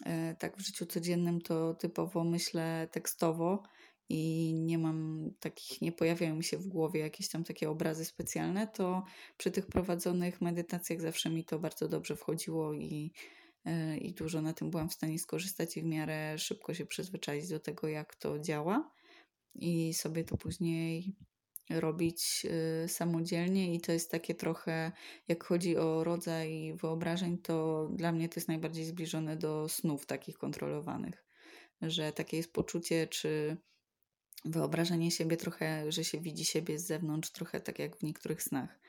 e, 0.05 0.35
tak 0.39 0.57
w 0.57 0.61
życiu 0.61 0.85
codziennym 0.85 1.41
to 1.41 1.73
typowo 1.73 2.23
myślę 2.23 2.87
tekstowo 2.91 3.63
i 4.09 4.53
nie 4.53 4.77
mam 4.77 5.29
takich, 5.39 5.81
nie 5.81 5.91
pojawiają 5.91 6.35
mi 6.35 6.43
się 6.43 6.57
w 6.57 6.67
głowie 6.67 6.99
jakieś 6.99 7.29
tam 7.29 7.43
takie 7.43 7.69
obrazy 7.69 8.05
specjalne, 8.05 8.67
to 8.67 9.03
przy 9.37 9.51
tych 9.51 9.67
prowadzonych 9.67 10.41
medytacjach 10.41 11.01
zawsze 11.01 11.29
mi 11.29 11.45
to 11.45 11.59
bardzo 11.59 11.87
dobrze 11.87 12.15
wchodziło 12.15 12.73
i 12.73 13.11
e, 13.65 13.97
i 13.97 14.13
dużo 14.13 14.41
na 14.41 14.53
tym 14.53 14.69
byłam 14.69 14.89
w 14.89 14.93
stanie 14.93 15.19
skorzystać 15.19 15.77
i 15.77 15.81
w 15.81 15.85
miarę 15.85 16.37
szybko 16.37 16.73
się 16.73 16.85
przyzwyczaić 16.85 17.49
do 17.49 17.59
tego, 17.59 17.87
jak 17.87 18.15
to 18.15 18.39
działa 18.39 18.91
i 19.55 19.93
sobie 19.93 20.23
to 20.23 20.37
później 20.37 21.15
robić 21.69 22.45
y, 22.85 22.87
samodzielnie 22.87 23.75
i 23.75 23.81
to 23.81 23.91
jest 23.91 24.11
takie 24.11 24.35
trochę, 24.35 24.91
jak 25.27 25.43
chodzi 25.43 25.77
o 25.77 26.03
rodzaj 26.03 26.73
wyobrażeń, 26.81 27.37
to 27.37 27.87
dla 27.93 28.11
mnie 28.11 28.29
to 28.29 28.39
jest 28.39 28.47
najbardziej 28.47 28.85
zbliżone 28.85 29.37
do 29.37 29.69
snów 29.69 30.05
takich 30.05 30.37
kontrolowanych, 30.37 31.25
że 31.81 32.11
takie 32.11 32.37
jest 32.37 32.53
poczucie, 32.53 33.07
czy 33.07 33.57
wyobrażenie 34.45 35.11
siebie 35.11 35.37
trochę, 35.37 35.91
że 35.91 36.03
się 36.03 36.21
widzi 36.21 36.45
siebie 36.45 36.79
z 36.79 36.85
zewnątrz, 36.85 37.31
trochę 37.31 37.61
tak 37.61 37.79
jak 37.79 37.97
w 37.97 38.03
niektórych 38.03 38.43
snach. 38.43 38.79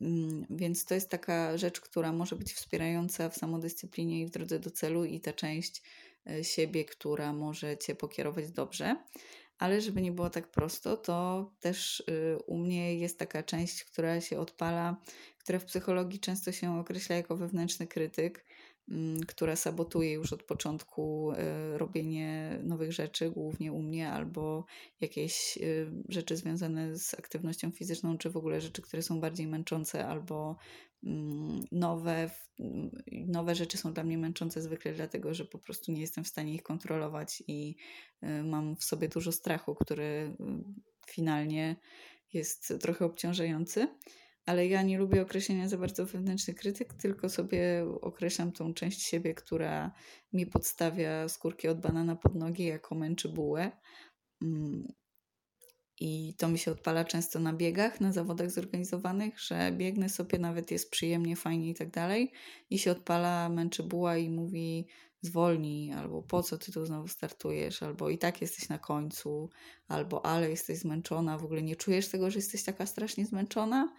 Mm, 0.00 0.46
więc 0.50 0.84
to 0.84 0.94
jest 0.94 1.10
taka 1.10 1.58
rzecz, 1.58 1.80
która 1.80 2.12
może 2.12 2.36
być 2.36 2.52
wspierająca 2.52 3.28
w 3.28 3.36
samodyscyplinie 3.36 4.20
i 4.20 4.26
w 4.26 4.30
drodze 4.30 4.58
do 4.58 4.70
celu, 4.70 5.04
i 5.04 5.20
ta 5.20 5.32
część 5.32 5.82
y, 6.30 6.44
siebie, 6.44 6.84
która 6.84 7.32
może 7.32 7.78
cię 7.78 7.94
pokierować 7.94 8.50
dobrze 8.50 8.96
ale 9.58 9.80
żeby 9.80 10.02
nie 10.02 10.12
było 10.12 10.30
tak 10.30 10.50
prosto, 10.50 10.96
to 10.96 11.50
też 11.60 12.00
y, 12.00 12.38
u 12.46 12.58
mnie 12.58 12.98
jest 12.98 13.18
taka 13.18 13.42
część, 13.42 13.84
która 13.84 14.20
się 14.20 14.38
odpala, 14.38 14.96
która 15.38 15.58
w 15.58 15.64
psychologii 15.64 16.20
często 16.20 16.52
się 16.52 16.80
określa 16.80 17.16
jako 17.16 17.36
wewnętrzny 17.36 17.86
krytyk, 17.86 18.44
mm, 18.88 19.20
która 19.20 19.56
sabotuje 19.56 20.12
już 20.12 20.32
od 20.32 20.42
początku 20.42 21.32
y, 21.32 21.78
robienie 21.78 22.58
nowych 22.62 22.92
rzeczy, 22.92 23.30
głównie 23.30 23.72
u 23.72 23.82
mnie, 23.82 24.10
albo 24.10 24.64
jakieś 25.00 25.58
y, 25.62 25.92
rzeczy 26.08 26.36
związane 26.36 26.98
z 26.98 27.14
aktywnością 27.14 27.70
fizyczną, 27.70 28.18
czy 28.18 28.30
w 28.30 28.36
ogóle 28.36 28.60
rzeczy, 28.60 28.82
które 28.82 29.02
są 29.02 29.20
bardziej 29.20 29.46
męczące, 29.46 30.06
albo 30.06 30.56
mm, 31.04 31.64
nowe. 31.72 32.30
Mm, 32.60 32.90
nowe 33.26 33.54
rzeczy 33.54 33.76
są 33.76 33.92
dla 33.92 34.04
mnie 34.04 34.18
męczące 34.18 34.62
zwykle 34.62 34.92
dlatego, 34.92 35.34
że 35.34 35.44
po 35.44 35.58
prostu 35.58 35.92
nie 35.92 36.00
jestem 36.00 36.24
w 36.24 36.28
stanie 36.28 36.54
ich 36.54 36.62
kontrolować 36.62 37.42
i 37.48 37.76
mam 38.44 38.76
w 38.76 38.84
sobie 38.84 39.08
dużo 39.08 39.32
strachu, 39.32 39.74
który 39.74 40.36
finalnie 41.06 41.76
jest 42.32 42.74
trochę 42.80 43.04
obciążający 43.04 43.88
ale 44.46 44.66
ja 44.66 44.82
nie 44.82 44.98
lubię 44.98 45.22
określenia 45.22 45.68
za 45.68 45.78
bardzo 45.78 46.06
wewnętrzny 46.06 46.54
krytyk, 46.54 46.94
tylko 46.94 47.28
sobie 47.28 47.86
określam 48.00 48.52
tą 48.52 48.74
część 48.74 49.02
siebie, 49.02 49.34
która 49.34 49.92
mi 50.32 50.46
podstawia 50.46 51.28
skórki 51.28 51.68
od 51.68 51.80
banana 51.80 52.16
pod 52.16 52.34
nogi 52.34 52.64
jako 52.64 52.94
męczy 52.94 53.28
bułę. 53.28 53.72
Mm. 54.42 54.92
I 56.00 56.34
to 56.38 56.48
mi 56.48 56.58
się 56.58 56.70
odpala 56.70 57.04
często 57.04 57.40
na 57.40 57.52
biegach, 57.52 58.00
na 58.00 58.12
zawodach 58.12 58.50
zorganizowanych, 58.50 59.40
że 59.40 59.72
biegnę 59.72 60.08
sobie, 60.08 60.38
nawet 60.38 60.70
jest 60.70 60.90
przyjemnie, 60.90 61.36
fajnie 61.36 61.70
i 61.70 61.74
tak 61.74 61.90
dalej. 61.90 62.32
I 62.70 62.78
się 62.78 62.90
odpala 62.90 63.48
męczy 63.48 63.82
buła 63.82 64.16
i 64.16 64.30
mówi 64.30 64.88
zwolnij, 65.24 65.92
albo 65.92 66.22
po 66.22 66.42
co 66.42 66.58
ty 66.58 66.72
tu 66.72 66.86
znowu 66.86 67.08
startujesz, 67.08 67.82
albo 67.82 68.10
i 68.10 68.18
tak 68.18 68.40
jesteś 68.40 68.68
na 68.68 68.78
końcu, 68.78 69.50
albo 69.88 70.26
ale 70.26 70.50
jesteś 70.50 70.78
zmęczona, 70.78 71.38
w 71.38 71.44
ogóle 71.44 71.62
nie 71.62 71.76
czujesz 71.76 72.08
tego, 72.08 72.30
że 72.30 72.38
jesteś 72.38 72.64
taka 72.64 72.86
strasznie 72.86 73.26
zmęczona 73.26 73.94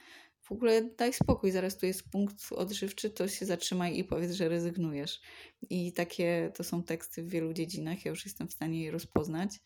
w 0.46 0.52
ogóle 0.52 0.90
daj 0.98 1.14
spokój, 1.14 1.52
zaraz 1.52 1.78
tu 1.78 1.86
jest 1.86 2.10
punkt 2.10 2.52
odżywczy, 2.52 3.10
to 3.10 3.28
się 3.28 3.46
zatrzymaj 3.46 3.98
i 3.98 4.04
powiedz, 4.04 4.32
że 4.32 4.50
rezygnujesz. 4.50 5.22
I 5.70 5.94
takie 5.94 6.52
to 6.56 6.64
są 6.64 6.84
teksty 6.84 7.24
w 7.24 7.30
wielu 7.30 7.54
dziedzinach, 7.54 8.06
ja 8.06 8.10
już 8.10 8.26
jestem 8.26 8.48
w 8.48 8.54
stanie 8.54 8.84
je 8.84 8.92
rozpoznać. 8.92 9.60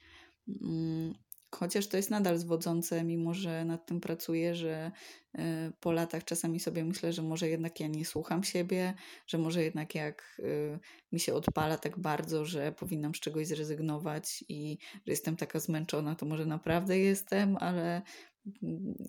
Mm, 0.61 1.13
chociaż 1.55 1.87
to 1.87 1.97
jest 1.97 2.09
nadal 2.09 2.37
zwodzące, 2.37 3.03
mimo 3.03 3.33
że 3.33 3.65
nad 3.65 3.85
tym 3.85 4.01
pracuję, 4.01 4.55
że 4.55 4.91
e, 5.37 5.71
po 5.79 5.91
latach 5.91 6.23
czasami 6.23 6.59
sobie 6.59 6.85
myślę, 6.85 7.13
że 7.13 7.21
może 7.21 7.49
jednak 7.49 7.79
ja 7.79 7.87
nie 7.87 8.05
słucham 8.05 8.43
siebie, 8.43 8.93
że 9.27 9.37
może 9.37 9.63
jednak 9.63 9.95
jak 9.95 10.41
e, 10.73 10.79
mi 11.11 11.19
się 11.19 11.33
odpala 11.33 11.77
tak 11.77 11.99
bardzo, 11.99 12.45
że 12.45 12.71
powinnam 12.71 13.15
z 13.15 13.19
czegoś 13.19 13.47
zrezygnować 13.47 14.43
i 14.49 14.77
że 14.93 15.11
jestem 15.11 15.35
taka 15.35 15.59
zmęczona, 15.59 16.15
to 16.15 16.25
może 16.25 16.45
naprawdę 16.45 16.99
jestem, 16.99 17.57
ale 17.57 18.01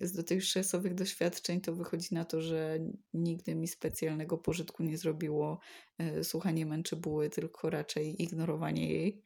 z 0.01 0.13
dotychczasowych 0.13 0.95
doświadczeń 0.95 1.61
to 1.61 1.75
wychodzi 1.75 2.15
na 2.15 2.25
to, 2.25 2.43
że 2.43 2.79
nigdy 3.15 3.55
mi 3.55 3.69
specjalnego 3.69 4.39
pożytku 4.39 4.83
nie 4.83 4.99
zrobiło 4.99 5.61
e, 5.99 6.25
słuchanie 6.25 6.67
męczy 6.67 6.97
buły, 6.97 7.31
tylko 7.31 7.71
raczej 7.71 8.23
ignorowanie 8.23 8.93
jej. 8.93 9.23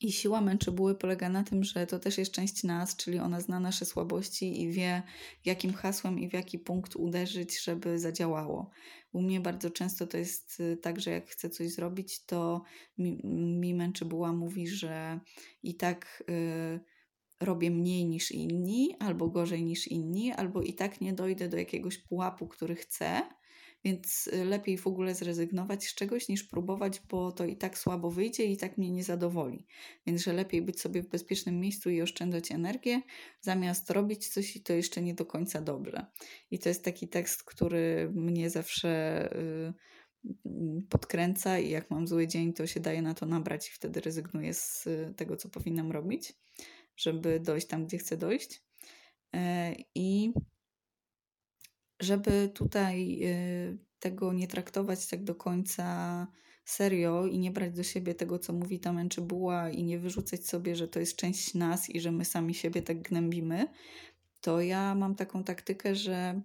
I 0.00 0.12
siła 0.12 0.40
męczybuły 0.40 0.94
polega 0.94 1.28
na 1.28 1.44
tym, 1.44 1.64
że 1.64 1.86
to 1.86 1.98
też 1.98 2.18
jest 2.18 2.32
część 2.32 2.64
nas, 2.64 2.96
czyli 2.96 3.18
ona 3.18 3.40
zna 3.40 3.60
nasze 3.60 3.84
słabości 3.84 4.62
i 4.62 4.72
wie, 4.72 5.02
jakim 5.44 5.72
hasłem 5.72 6.18
i 6.18 6.28
w 6.28 6.32
jaki 6.32 6.58
punkt 6.58 6.96
uderzyć, 6.96 7.64
żeby 7.64 7.98
zadziałało. 7.98 8.70
U 9.12 9.22
mnie 9.22 9.40
bardzo 9.40 9.70
często 9.70 10.06
to 10.06 10.16
jest 10.16 10.60
y, 10.60 10.76
tak, 10.76 11.00
że 11.00 11.10
jak 11.10 11.28
chcę 11.28 11.50
coś 11.50 11.70
zrobić, 11.70 12.24
to 12.24 12.62
mi, 12.98 13.20
mi 13.60 13.74
mówi, 14.32 14.68
że 14.68 15.20
i 15.62 15.74
tak 15.74 16.24
y, 16.30 16.80
robię 17.40 17.70
mniej 17.70 18.06
niż 18.06 18.30
inni, 18.30 18.94
albo 18.98 19.28
gorzej 19.28 19.64
niż 19.64 19.88
inni, 19.88 20.32
albo 20.32 20.62
i 20.62 20.74
tak 20.74 21.00
nie 21.00 21.12
dojdę 21.12 21.48
do 21.48 21.56
jakiegoś 21.56 21.98
pułapu, 21.98 22.48
który 22.48 22.74
chcę 22.74 23.22
więc 23.84 24.26
y, 24.26 24.44
lepiej 24.44 24.78
w 24.78 24.86
ogóle 24.86 25.14
zrezygnować 25.14 25.84
z 25.84 25.94
czegoś 25.94 26.28
niż 26.28 26.44
próbować, 26.44 27.02
bo 27.08 27.32
to 27.32 27.44
i 27.44 27.56
tak 27.56 27.78
słabo 27.78 28.10
wyjdzie 28.10 28.44
i 28.44 28.56
tak 28.56 28.78
mnie 28.78 28.90
nie 28.90 29.04
zadowoli. 29.04 29.66
Więc 30.06 30.22
że 30.22 30.32
lepiej 30.32 30.62
być 30.62 30.80
sobie 30.80 31.02
w 31.02 31.08
bezpiecznym 31.08 31.60
miejscu 31.60 31.90
i 31.90 32.02
oszczędzać 32.02 32.52
energię, 32.52 33.02
zamiast 33.40 33.90
robić 33.90 34.28
coś 34.28 34.56
i 34.56 34.62
to 34.62 34.72
jeszcze 34.72 35.02
nie 35.02 35.14
do 35.14 35.26
końca 35.26 35.60
dobrze. 35.60 36.06
I 36.50 36.58
to 36.58 36.68
jest 36.68 36.84
taki 36.84 37.08
tekst, 37.08 37.42
który 37.42 38.10
mnie 38.14 38.50
zawsze 38.50 39.28
y, 39.36 39.72
podkręca 40.88 41.58
i 41.58 41.70
jak 41.70 41.90
mam 41.90 42.06
zły 42.06 42.26
dzień, 42.26 42.52
to 42.52 42.66
się 42.66 42.80
daje 42.80 43.02
na 43.02 43.14
to 43.14 43.26
nabrać 43.26 43.68
i 43.68 43.72
wtedy 43.72 44.00
rezygnuję 44.00 44.54
z 44.54 44.86
y, 44.86 45.14
tego, 45.16 45.36
co 45.36 45.48
powinnam 45.48 45.92
robić, 45.92 46.32
żeby 46.98 47.40
dojść 47.40 47.66
tam, 47.66 47.86
gdzie 47.86 47.98
chcę 47.98 48.16
dojść. 48.16 48.62
E, 49.34 49.74
I 49.94 50.32
żeby 52.00 52.50
tutaj 52.54 53.18
y, 53.22 53.78
tego 53.98 54.32
nie 54.32 54.48
traktować 54.48 55.06
tak 55.06 55.24
do 55.24 55.34
końca 55.34 56.26
serio 56.64 57.26
i 57.26 57.38
nie 57.38 57.50
brać 57.50 57.76
do 57.76 57.82
siebie 57.82 58.14
tego, 58.14 58.38
co 58.38 58.52
mówi 58.52 58.80
ta 58.80 58.92
męczybuła 58.92 59.70
i 59.70 59.84
nie 59.84 59.98
wyrzucać 59.98 60.46
sobie, 60.46 60.76
że 60.76 60.88
to 60.88 61.00
jest 61.00 61.16
część 61.16 61.54
nas 61.54 61.90
i 61.90 62.00
że 62.00 62.12
my 62.12 62.24
sami 62.24 62.54
siebie 62.54 62.82
tak 62.82 63.02
gnębimy, 63.02 63.66
to 64.40 64.60
ja 64.60 64.94
mam 64.94 65.14
taką 65.14 65.44
taktykę, 65.44 65.94
że 65.94 66.40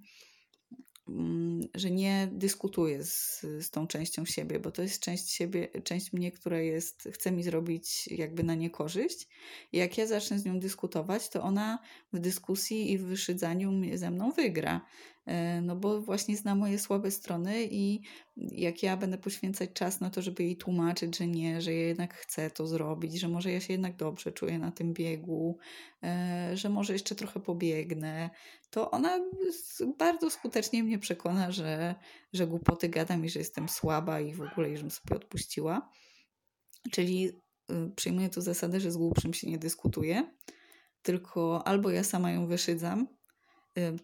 że 1.75 1.91
nie 1.91 2.29
dyskutuję 2.31 3.03
z, 3.03 3.41
z 3.41 3.69
tą 3.69 3.87
częścią 3.87 4.25
siebie, 4.25 4.59
bo 4.59 4.71
to 4.71 4.81
jest 4.81 4.99
część 4.99 5.29
siebie, 5.29 5.67
część 5.83 6.13
mnie, 6.13 6.31
która 6.31 6.59
jest, 6.59 7.09
chce 7.13 7.31
mi 7.31 7.43
zrobić 7.43 8.07
jakby 8.07 8.43
na 8.43 8.55
niekorzyść. 8.55 9.27
I 9.71 9.77
jak 9.77 9.97
ja 9.97 10.07
zacznę 10.07 10.39
z 10.39 10.45
nią 10.45 10.59
dyskutować, 10.59 11.29
to 11.29 11.41
ona 11.41 11.79
w 12.13 12.19
dyskusji 12.19 12.91
i 12.91 12.97
w 12.97 13.05
wyszydzaniu 13.05 13.97
ze 13.97 14.11
mną 14.11 14.31
wygra. 14.31 14.81
E, 15.25 15.61
no 15.61 15.75
bo 15.75 16.01
właśnie 16.01 16.37
zna 16.37 16.55
moje 16.55 16.79
słabe 16.79 17.11
strony 17.11 17.67
i 17.71 18.01
jak 18.37 18.83
ja 18.83 18.97
będę 18.97 19.17
poświęcać 19.17 19.69
czas 19.73 19.99
na 19.99 20.09
to, 20.09 20.21
żeby 20.21 20.43
jej 20.43 20.57
tłumaczyć, 20.57 21.17
że 21.17 21.27
nie, 21.27 21.61
że 21.61 21.73
ja 21.73 21.87
jednak 21.87 22.13
chcę 22.13 22.51
to 22.51 22.67
zrobić, 22.67 23.19
że 23.19 23.27
może 23.27 23.51
ja 23.51 23.59
się 23.59 23.73
jednak 23.73 23.95
dobrze 23.95 24.31
czuję 24.31 24.59
na 24.59 24.71
tym 24.71 24.93
biegu, 24.93 25.57
e, 26.03 26.51
że 26.53 26.69
może 26.69 26.93
jeszcze 26.93 27.15
trochę 27.15 27.39
pobiegnę, 27.39 28.29
to 28.69 28.91
ona 28.91 29.19
bardzo 29.97 30.29
skutecznie 30.29 30.83
mnie 30.83 30.99
przekona, 30.99 31.51
że, 31.51 31.95
że 32.33 32.47
głupoty 32.47 32.89
gadam 32.89 33.25
i 33.25 33.29
że 33.29 33.39
jestem 33.39 33.69
słaba 33.69 34.19
i 34.19 34.33
w 34.33 34.41
ogóle, 34.41 34.71
i 34.71 34.77
żebym 34.77 34.91
sobie 34.91 35.15
odpuściła. 35.15 35.89
Czyli 36.91 37.27
y, 37.71 37.91
przyjmuję 37.95 38.29
tu 38.29 38.41
zasadę, 38.41 38.79
że 38.79 38.91
z 38.91 38.97
głupszym 38.97 39.33
się 39.33 39.49
nie 39.49 39.57
dyskutuje, 39.57 40.33
tylko 41.01 41.67
albo 41.67 41.89
ja 41.89 42.03
sama 42.03 42.31
ją 42.31 42.47
wyszydzam, 42.47 43.07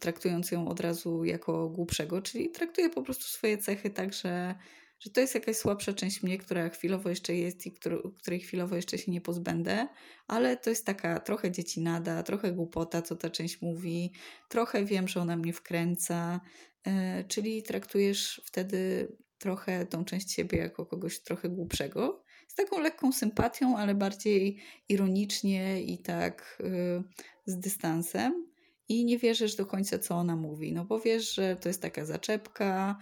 traktując 0.00 0.50
ją 0.50 0.68
od 0.68 0.80
razu 0.80 1.24
jako 1.24 1.68
głupszego, 1.68 2.22
czyli 2.22 2.50
traktuję 2.50 2.90
po 2.90 3.02
prostu 3.02 3.24
swoje 3.24 3.58
cechy 3.58 3.90
tak, 3.90 4.12
że 4.12 4.54
że 5.00 5.10
to 5.10 5.20
jest 5.20 5.34
jakaś 5.34 5.56
słabsza 5.56 5.92
część 5.92 6.22
mnie, 6.22 6.38
która 6.38 6.68
chwilowo 6.68 7.08
jeszcze 7.08 7.34
jest 7.34 7.66
i 7.66 7.72
której 8.18 8.40
chwilowo 8.40 8.76
jeszcze 8.76 8.98
się 8.98 9.12
nie 9.12 9.20
pozbędę, 9.20 9.88
ale 10.26 10.56
to 10.56 10.70
jest 10.70 10.86
taka 10.86 11.20
trochę 11.20 11.50
dziecinada, 11.50 12.22
trochę 12.22 12.52
głupota, 12.52 13.02
co 13.02 13.16
ta 13.16 13.30
część 13.30 13.62
mówi, 13.62 14.12
trochę 14.48 14.84
wiem, 14.84 15.08
że 15.08 15.20
ona 15.20 15.36
mnie 15.36 15.52
wkręca, 15.52 16.40
yy, 16.86 16.92
czyli 17.28 17.62
traktujesz 17.62 18.42
wtedy 18.44 19.12
trochę 19.38 19.86
tą 19.86 20.04
część 20.04 20.32
siebie 20.32 20.58
jako 20.58 20.86
kogoś 20.86 21.20
trochę 21.20 21.48
głupszego, 21.48 22.24
z 22.48 22.54
taką 22.54 22.80
lekką 22.80 23.12
sympatią, 23.12 23.76
ale 23.76 23.94
bardziej 23.94 24.62
ironicznie 24.88 25.82
i 25.82 25.98
tak 25.98 26.58
yy, 26.60 27.02
z 27.46 27.58
dystansem. 27.58 28.49
I 28.90 29.04
nie 29.04 29.18
wierzysz 29.18 29.54
do 29.54 29.66
końca, 29.66 29.98
co 29.98 30.14
ona 30.14 30.36
mówi, 30.36 30.72
no 30.72 30.84
bo 30.84 31.00
wiesz, 31.00 31.34
że 31.34 31.56
to 31.56 31.68
jest 31.68 31.82
taka 31.82 32.04
zaczepka, 32.04 32.98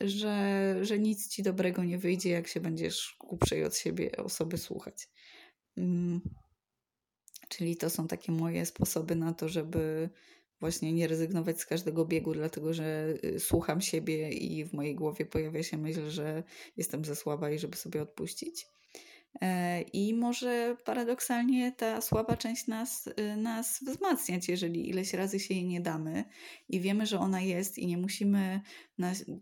że, 0.00 0.76
że 0.80 0.98
nic 0.98 1.28
ci 1.28 1.42
dobrego 1.42 1.84
nie 1.84 1.98
wyjdzie, 1.98 2.30
jak 2.30 2.48
się 2.48 2.60
będziesz 2.60 3.16
głupszej 3.20 3.64
od 3.64 3.76
siebie 3.76 4.16
osoby 4.16 4.58
słuchać. 4.58 5.08
Mm. 5.76 6.20
Czyli 7.48 7.76
to 7.76 7.90
są 7.90 8.06
takie 8.06 8.32
moje 8.32 8.66
sposoby 8.66 9.16
na 9.16 9.32
to, 9.34 9.48
żeby 9.48 10.10
właśnie 10.60 10.92
nie 10.92 11.06
rezygnować 11.06 11.60
z 11.60 11.66
każdego 11.66 12.04
biegu, 12.04 12.34
dlatego 12.34 12.74
że 12.74 13.14
y, 13.24 13.40
słucham 13.40 13.80
siebie 13.80 14.28
i 14.28 14.64
w 14.64 14.72
mojej 14.72 14.94
głowie 14.94 15.26
pojawia 15.26 15.62
się 15.62 15.78
myśl, 15.78 16.10
że 16.10 16.42
jestem 16.76 17.04
za 17.04 17.14
słaba 17.14 17.50
i 17.50 17.58
żeby 17.58 17.76
sobie 17.76 18.02
odpuścić. 18.02 18.66
E, 19.42 19.82
I 19.82 20.14
może 20.14 20.76
paradoksalnie 20.84 21.72
ta 21.72 22.00
słaba 22.00 22.36
część 22.36 22.66
nas, 22.66 23.06
y, 23.06 23.36
nas 23.36 23.84
wzmacniać, 23.86 24.48
jeżeli 24.48 24.88
ileś 24.88 25.12
razy 25.12 25.40
się 25.40 25.54
jej 25.54 25.64
nie 25.64 25.80
damy. 25.80 26.24
I 26.68 26.80
wiemy, 26.80 27.06
że 27.06 27.18
ona 27.18 27.40
jest 27.40 27.78
i 27.78 27.86
nie 27.86 27.98
musimy 27.98 28.60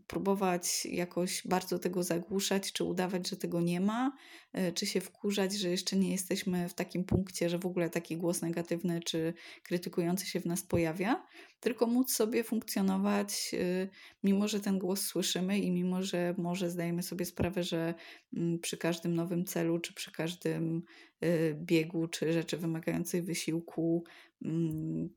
próbować 0.06 0.86
jakoś 0.86 1.46
bardzo 1.46 1.78
tego 1.78 2.02
zagłuszać, 2.02 2.72
czy 2.72 2.84
udawać, 2.84 3.28
że 3.28 3.36
tego 3.36 3.60
nie 3.60 3.80
ma, 3.80 4.16
e, 4.52 4.72
czy 4.72 4.86
się 4.86 5.00
wkurzać, 5.00 5.54
że 5.54 5.70
jeszcze 5.70 5.96
nie 5.96 6.10
jesteśmy 6.10 6.68
w 6.68 6.74
takim 6.74 7.04
punkcie, 7.04 7.48
że 7.48 7.58
w 7.58 7.66
ogóle 7.66 7.90
taki 7.90 8.16
głos 8.16 8.42
negatywny 8.42 9.00
czy 9.00 9.34
krytykujący 9.62 10.26
się 10.26 10.40
w 10.40 10.46
nas 10.46 10.62
pojawia, 10.62 11.26
tylko 11.62 11.86
móc 11.86 12.12
sobie 12.12 12.44
funkcjonować, 12.44 13.54
e, 13.54 13.88
mimo 14.22 14.48
że 14.48 14.60
ten 14.60 14.78
głos 14.78 15.00
słyszymy 15.00 15.58
i 15.58 15.70
mimo 15.70 16.02
że 16.02 16.34
może 16.38 16.70
zdajemy 16.70 17.02
sobie 17.02 17.24
sprawę, 17.24 17.62
że 17.64 17.94
mm, 18.36 18.58
przy 18.58 18.76
każdym 18.76 19.14
nowym 19.14 19.44
celu, 19.44 19.78
czy 19.78 19.94
przy 19.94 20.12
każdym 20.12 20.82
e, 21.20 21.54
biegu, 21.54 22.08
czy 22.08 22.32
rzeczy 22.32 22.56
wymagającej 22.56 23.22
wysiłku, 23.22 24.04
mm, 24.44 25.08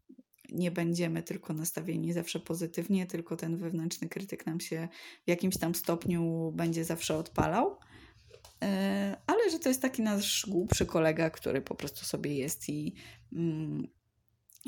nie 0.52 0.72
będziemy 0.72 1.24
tylko 1.24 1.54
nastawieni 1.54 2.14
zawsze 2.14 2.40
pozytywnie, 2.40 3.06
tylko 3.06 3.36
ten 3.36 3.58
wewnętrzny 3.58 4.10
krytyk 4.10 4.46
nam 4.46 4.60
się 4.60 4.88
w 5.26 5.30
jakimś 5.30 5.58
tam 5.58 5.76
stopniu 5.76 6.52
będzie 6.56 6.84
zawsze 6.84 7.18
odpalał. 7.18 7.78
E, 8.64 9.18
ale 9.28 9.50
że 9.52 9.60
to 9.60 9.70
jest 9.70 9.82
taki 9.82 10.02
nasz 10.02 10.46
głupszy 10.50 10.86
kolega, 10.86 11.30
który 11.30 11.62
po 11.62 11.76
prostu 11.76 12.06
sobie 12.06 12.36
jest 12.36 12.70
i 12.70 12.96
mm, 13.34 13.88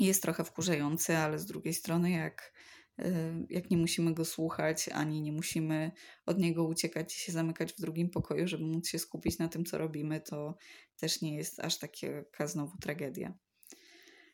jest 0.06 0.22
trochę 0.22 0.44
wkurzający, 0.44 1.16
ale 1.16 1.38
z 1.38 1.46
drugiej 1.46 1.74
strony, 1.74 2.10
jak, 2.10 2.52
e, 2.98 3.44
jak 3.50 3.70
nie 3.70 3.76
musimy 3.76 4.14
go 4.14 4.24
słuchać, 4.24 4.88
ani 4.88 5.22
nie 5.22 5.32
musimy 5.32 5.90
od 6.26 6.38
niego 6.38 6.64
uciekać 6.64 7.16
i 7.16 7.20
się 7.20 7.32
zamykać 7.32 7.72
w 7.72 7.80
drugim 7.80 8.10
pokoju, 8.10 8.48
żeby 8.48 8.64
móc 8.64 8.88
się 8.88 8.98
skupić 8.98 9.38
na 9.38 9.48
tym, 9.48 9.64
co 9.64 9.78
robimy, 9.78 10.20
to 10.20 10.56
też 10.96 11.22
nie 11.22 11.36
jest 11.36 11.60
aż 11.60 11.78
taka 11.78 12.46
znowu 12.46 12.78
tragedia. 12.78 13.34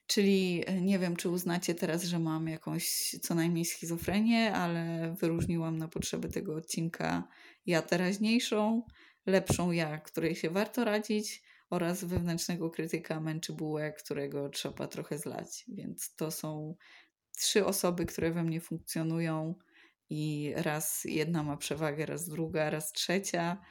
Czyli 0.06 0.62
e, 0.66 0.80
nie 0.80 0.98
wiem, 0.98 1.16
czy 1.16 1.28
uznacie 1.28 1.74
teraz, 1.74 2.04
że 2.04 2.18
mam 2.18 2.48
jakąś 2.48 3.16
co 3.22 3.34
najmniej 3.34 3.64
schizofrenię, 3.64 4.52
ale 4.52 5.14
wyróżniłam 5.20 5.78
na 5.78 5.88
potrzeby 5.88 6.28
tego 6.28 6.56
odcinka 6.56 7.28
ja 7.66 7.82
teraźniejszą, 7.82 8.82
lepszą 9.26 9.70
ja, 9.70 9.98
której 9.98 10.34
się 10.34 10.50
warto 10.50 10.84
radzić, 10.84 11.42
oraz 11.74 12.04
wewnętrznego 12.04 12.70
krytyka 12.70 13.20
męczy 13.20 13.52
bułę, 13.52 13.92
którego 13.92 14.48
trzeba 14.48 14.88
trochę 14.88 15.18
zlać. 15.18 15.64
Więc 15.68 16.14
to 16.14 16.30
są 16.30 16.74
trzy 17.36 17.66
osoby, 17.66 18.06
które 18.06 18.30
we 18.30 18.44
mnie 18.44 18.60
funkcjonują 18.60 19.54
i 20.10 20.52
raz 20.56 21.04
jedna 21.04 21.42
ma 21.42 21.56
przewagę, 21.56 22.06
raz 22.06 22.28
druga, 22.28 22.70
raz 22.70 22.92
trzecia. 22.92 23.62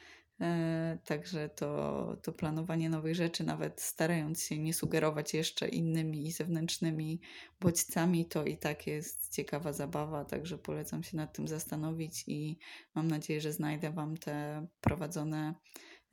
E, 0.41 0.97
także 1.05 1.49
to, 1.49 2.17
to 2.23 2.33
planowanie 2.33 2.89
nowych 2.89 3.15
rzeczy, 3.15 3.43
nawet 3.43 3.81
starając 3.81 4.43
się 4.43 4.59
nie 4.59 4.73
sugerować 4.73 5.33
jeszcze 5.33 5.67
innymi 5.67 6.31
zewnętrznymi 6.31 7.21
bodźcami, 7.59 8.25
to 8.25 8.45
i 8.45 8.57
tak 8.57 8.87
jest 8.87 9.33
ciekawa 9.33 9.73
zabawa. 9.73 10.25
Także 10.25 10.57
polecam 10.57 11.03
się 11.03 11.17
nad 11.17 11.33
tym 11.33 11.47
zastanowić 11.47 12.23
i 12.27 12.57
mam 12.95 13.07
nadzieję, 13.07 13.41
że 13.41 13.53
znajdę 13.53 13.91
Wam 13.91 14.17
te 14.17 14.67
prowadzone 14.81 15.53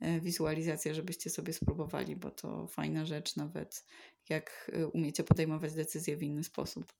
e, 0.01 0.19
wizualizacje, 0.19 0.95
żebyście 0.95 1.29
sobie 1.29 1.53
spróbowali, 1.53 2.15
bo 2.15 2.31
to 2.31 2.67
fajna 2.67 3.05
rzecz, 3.05 3.35
nawet 3.35 3.85
jak 4.29 4.71
e, 4.73 4.87
umiecie 4.87 5.23
podejmować 5.23 5.73
decyzje 5.73 6.17
w 6.17 6.23
inny 6.23 6.43
sposób. 6.43 6.93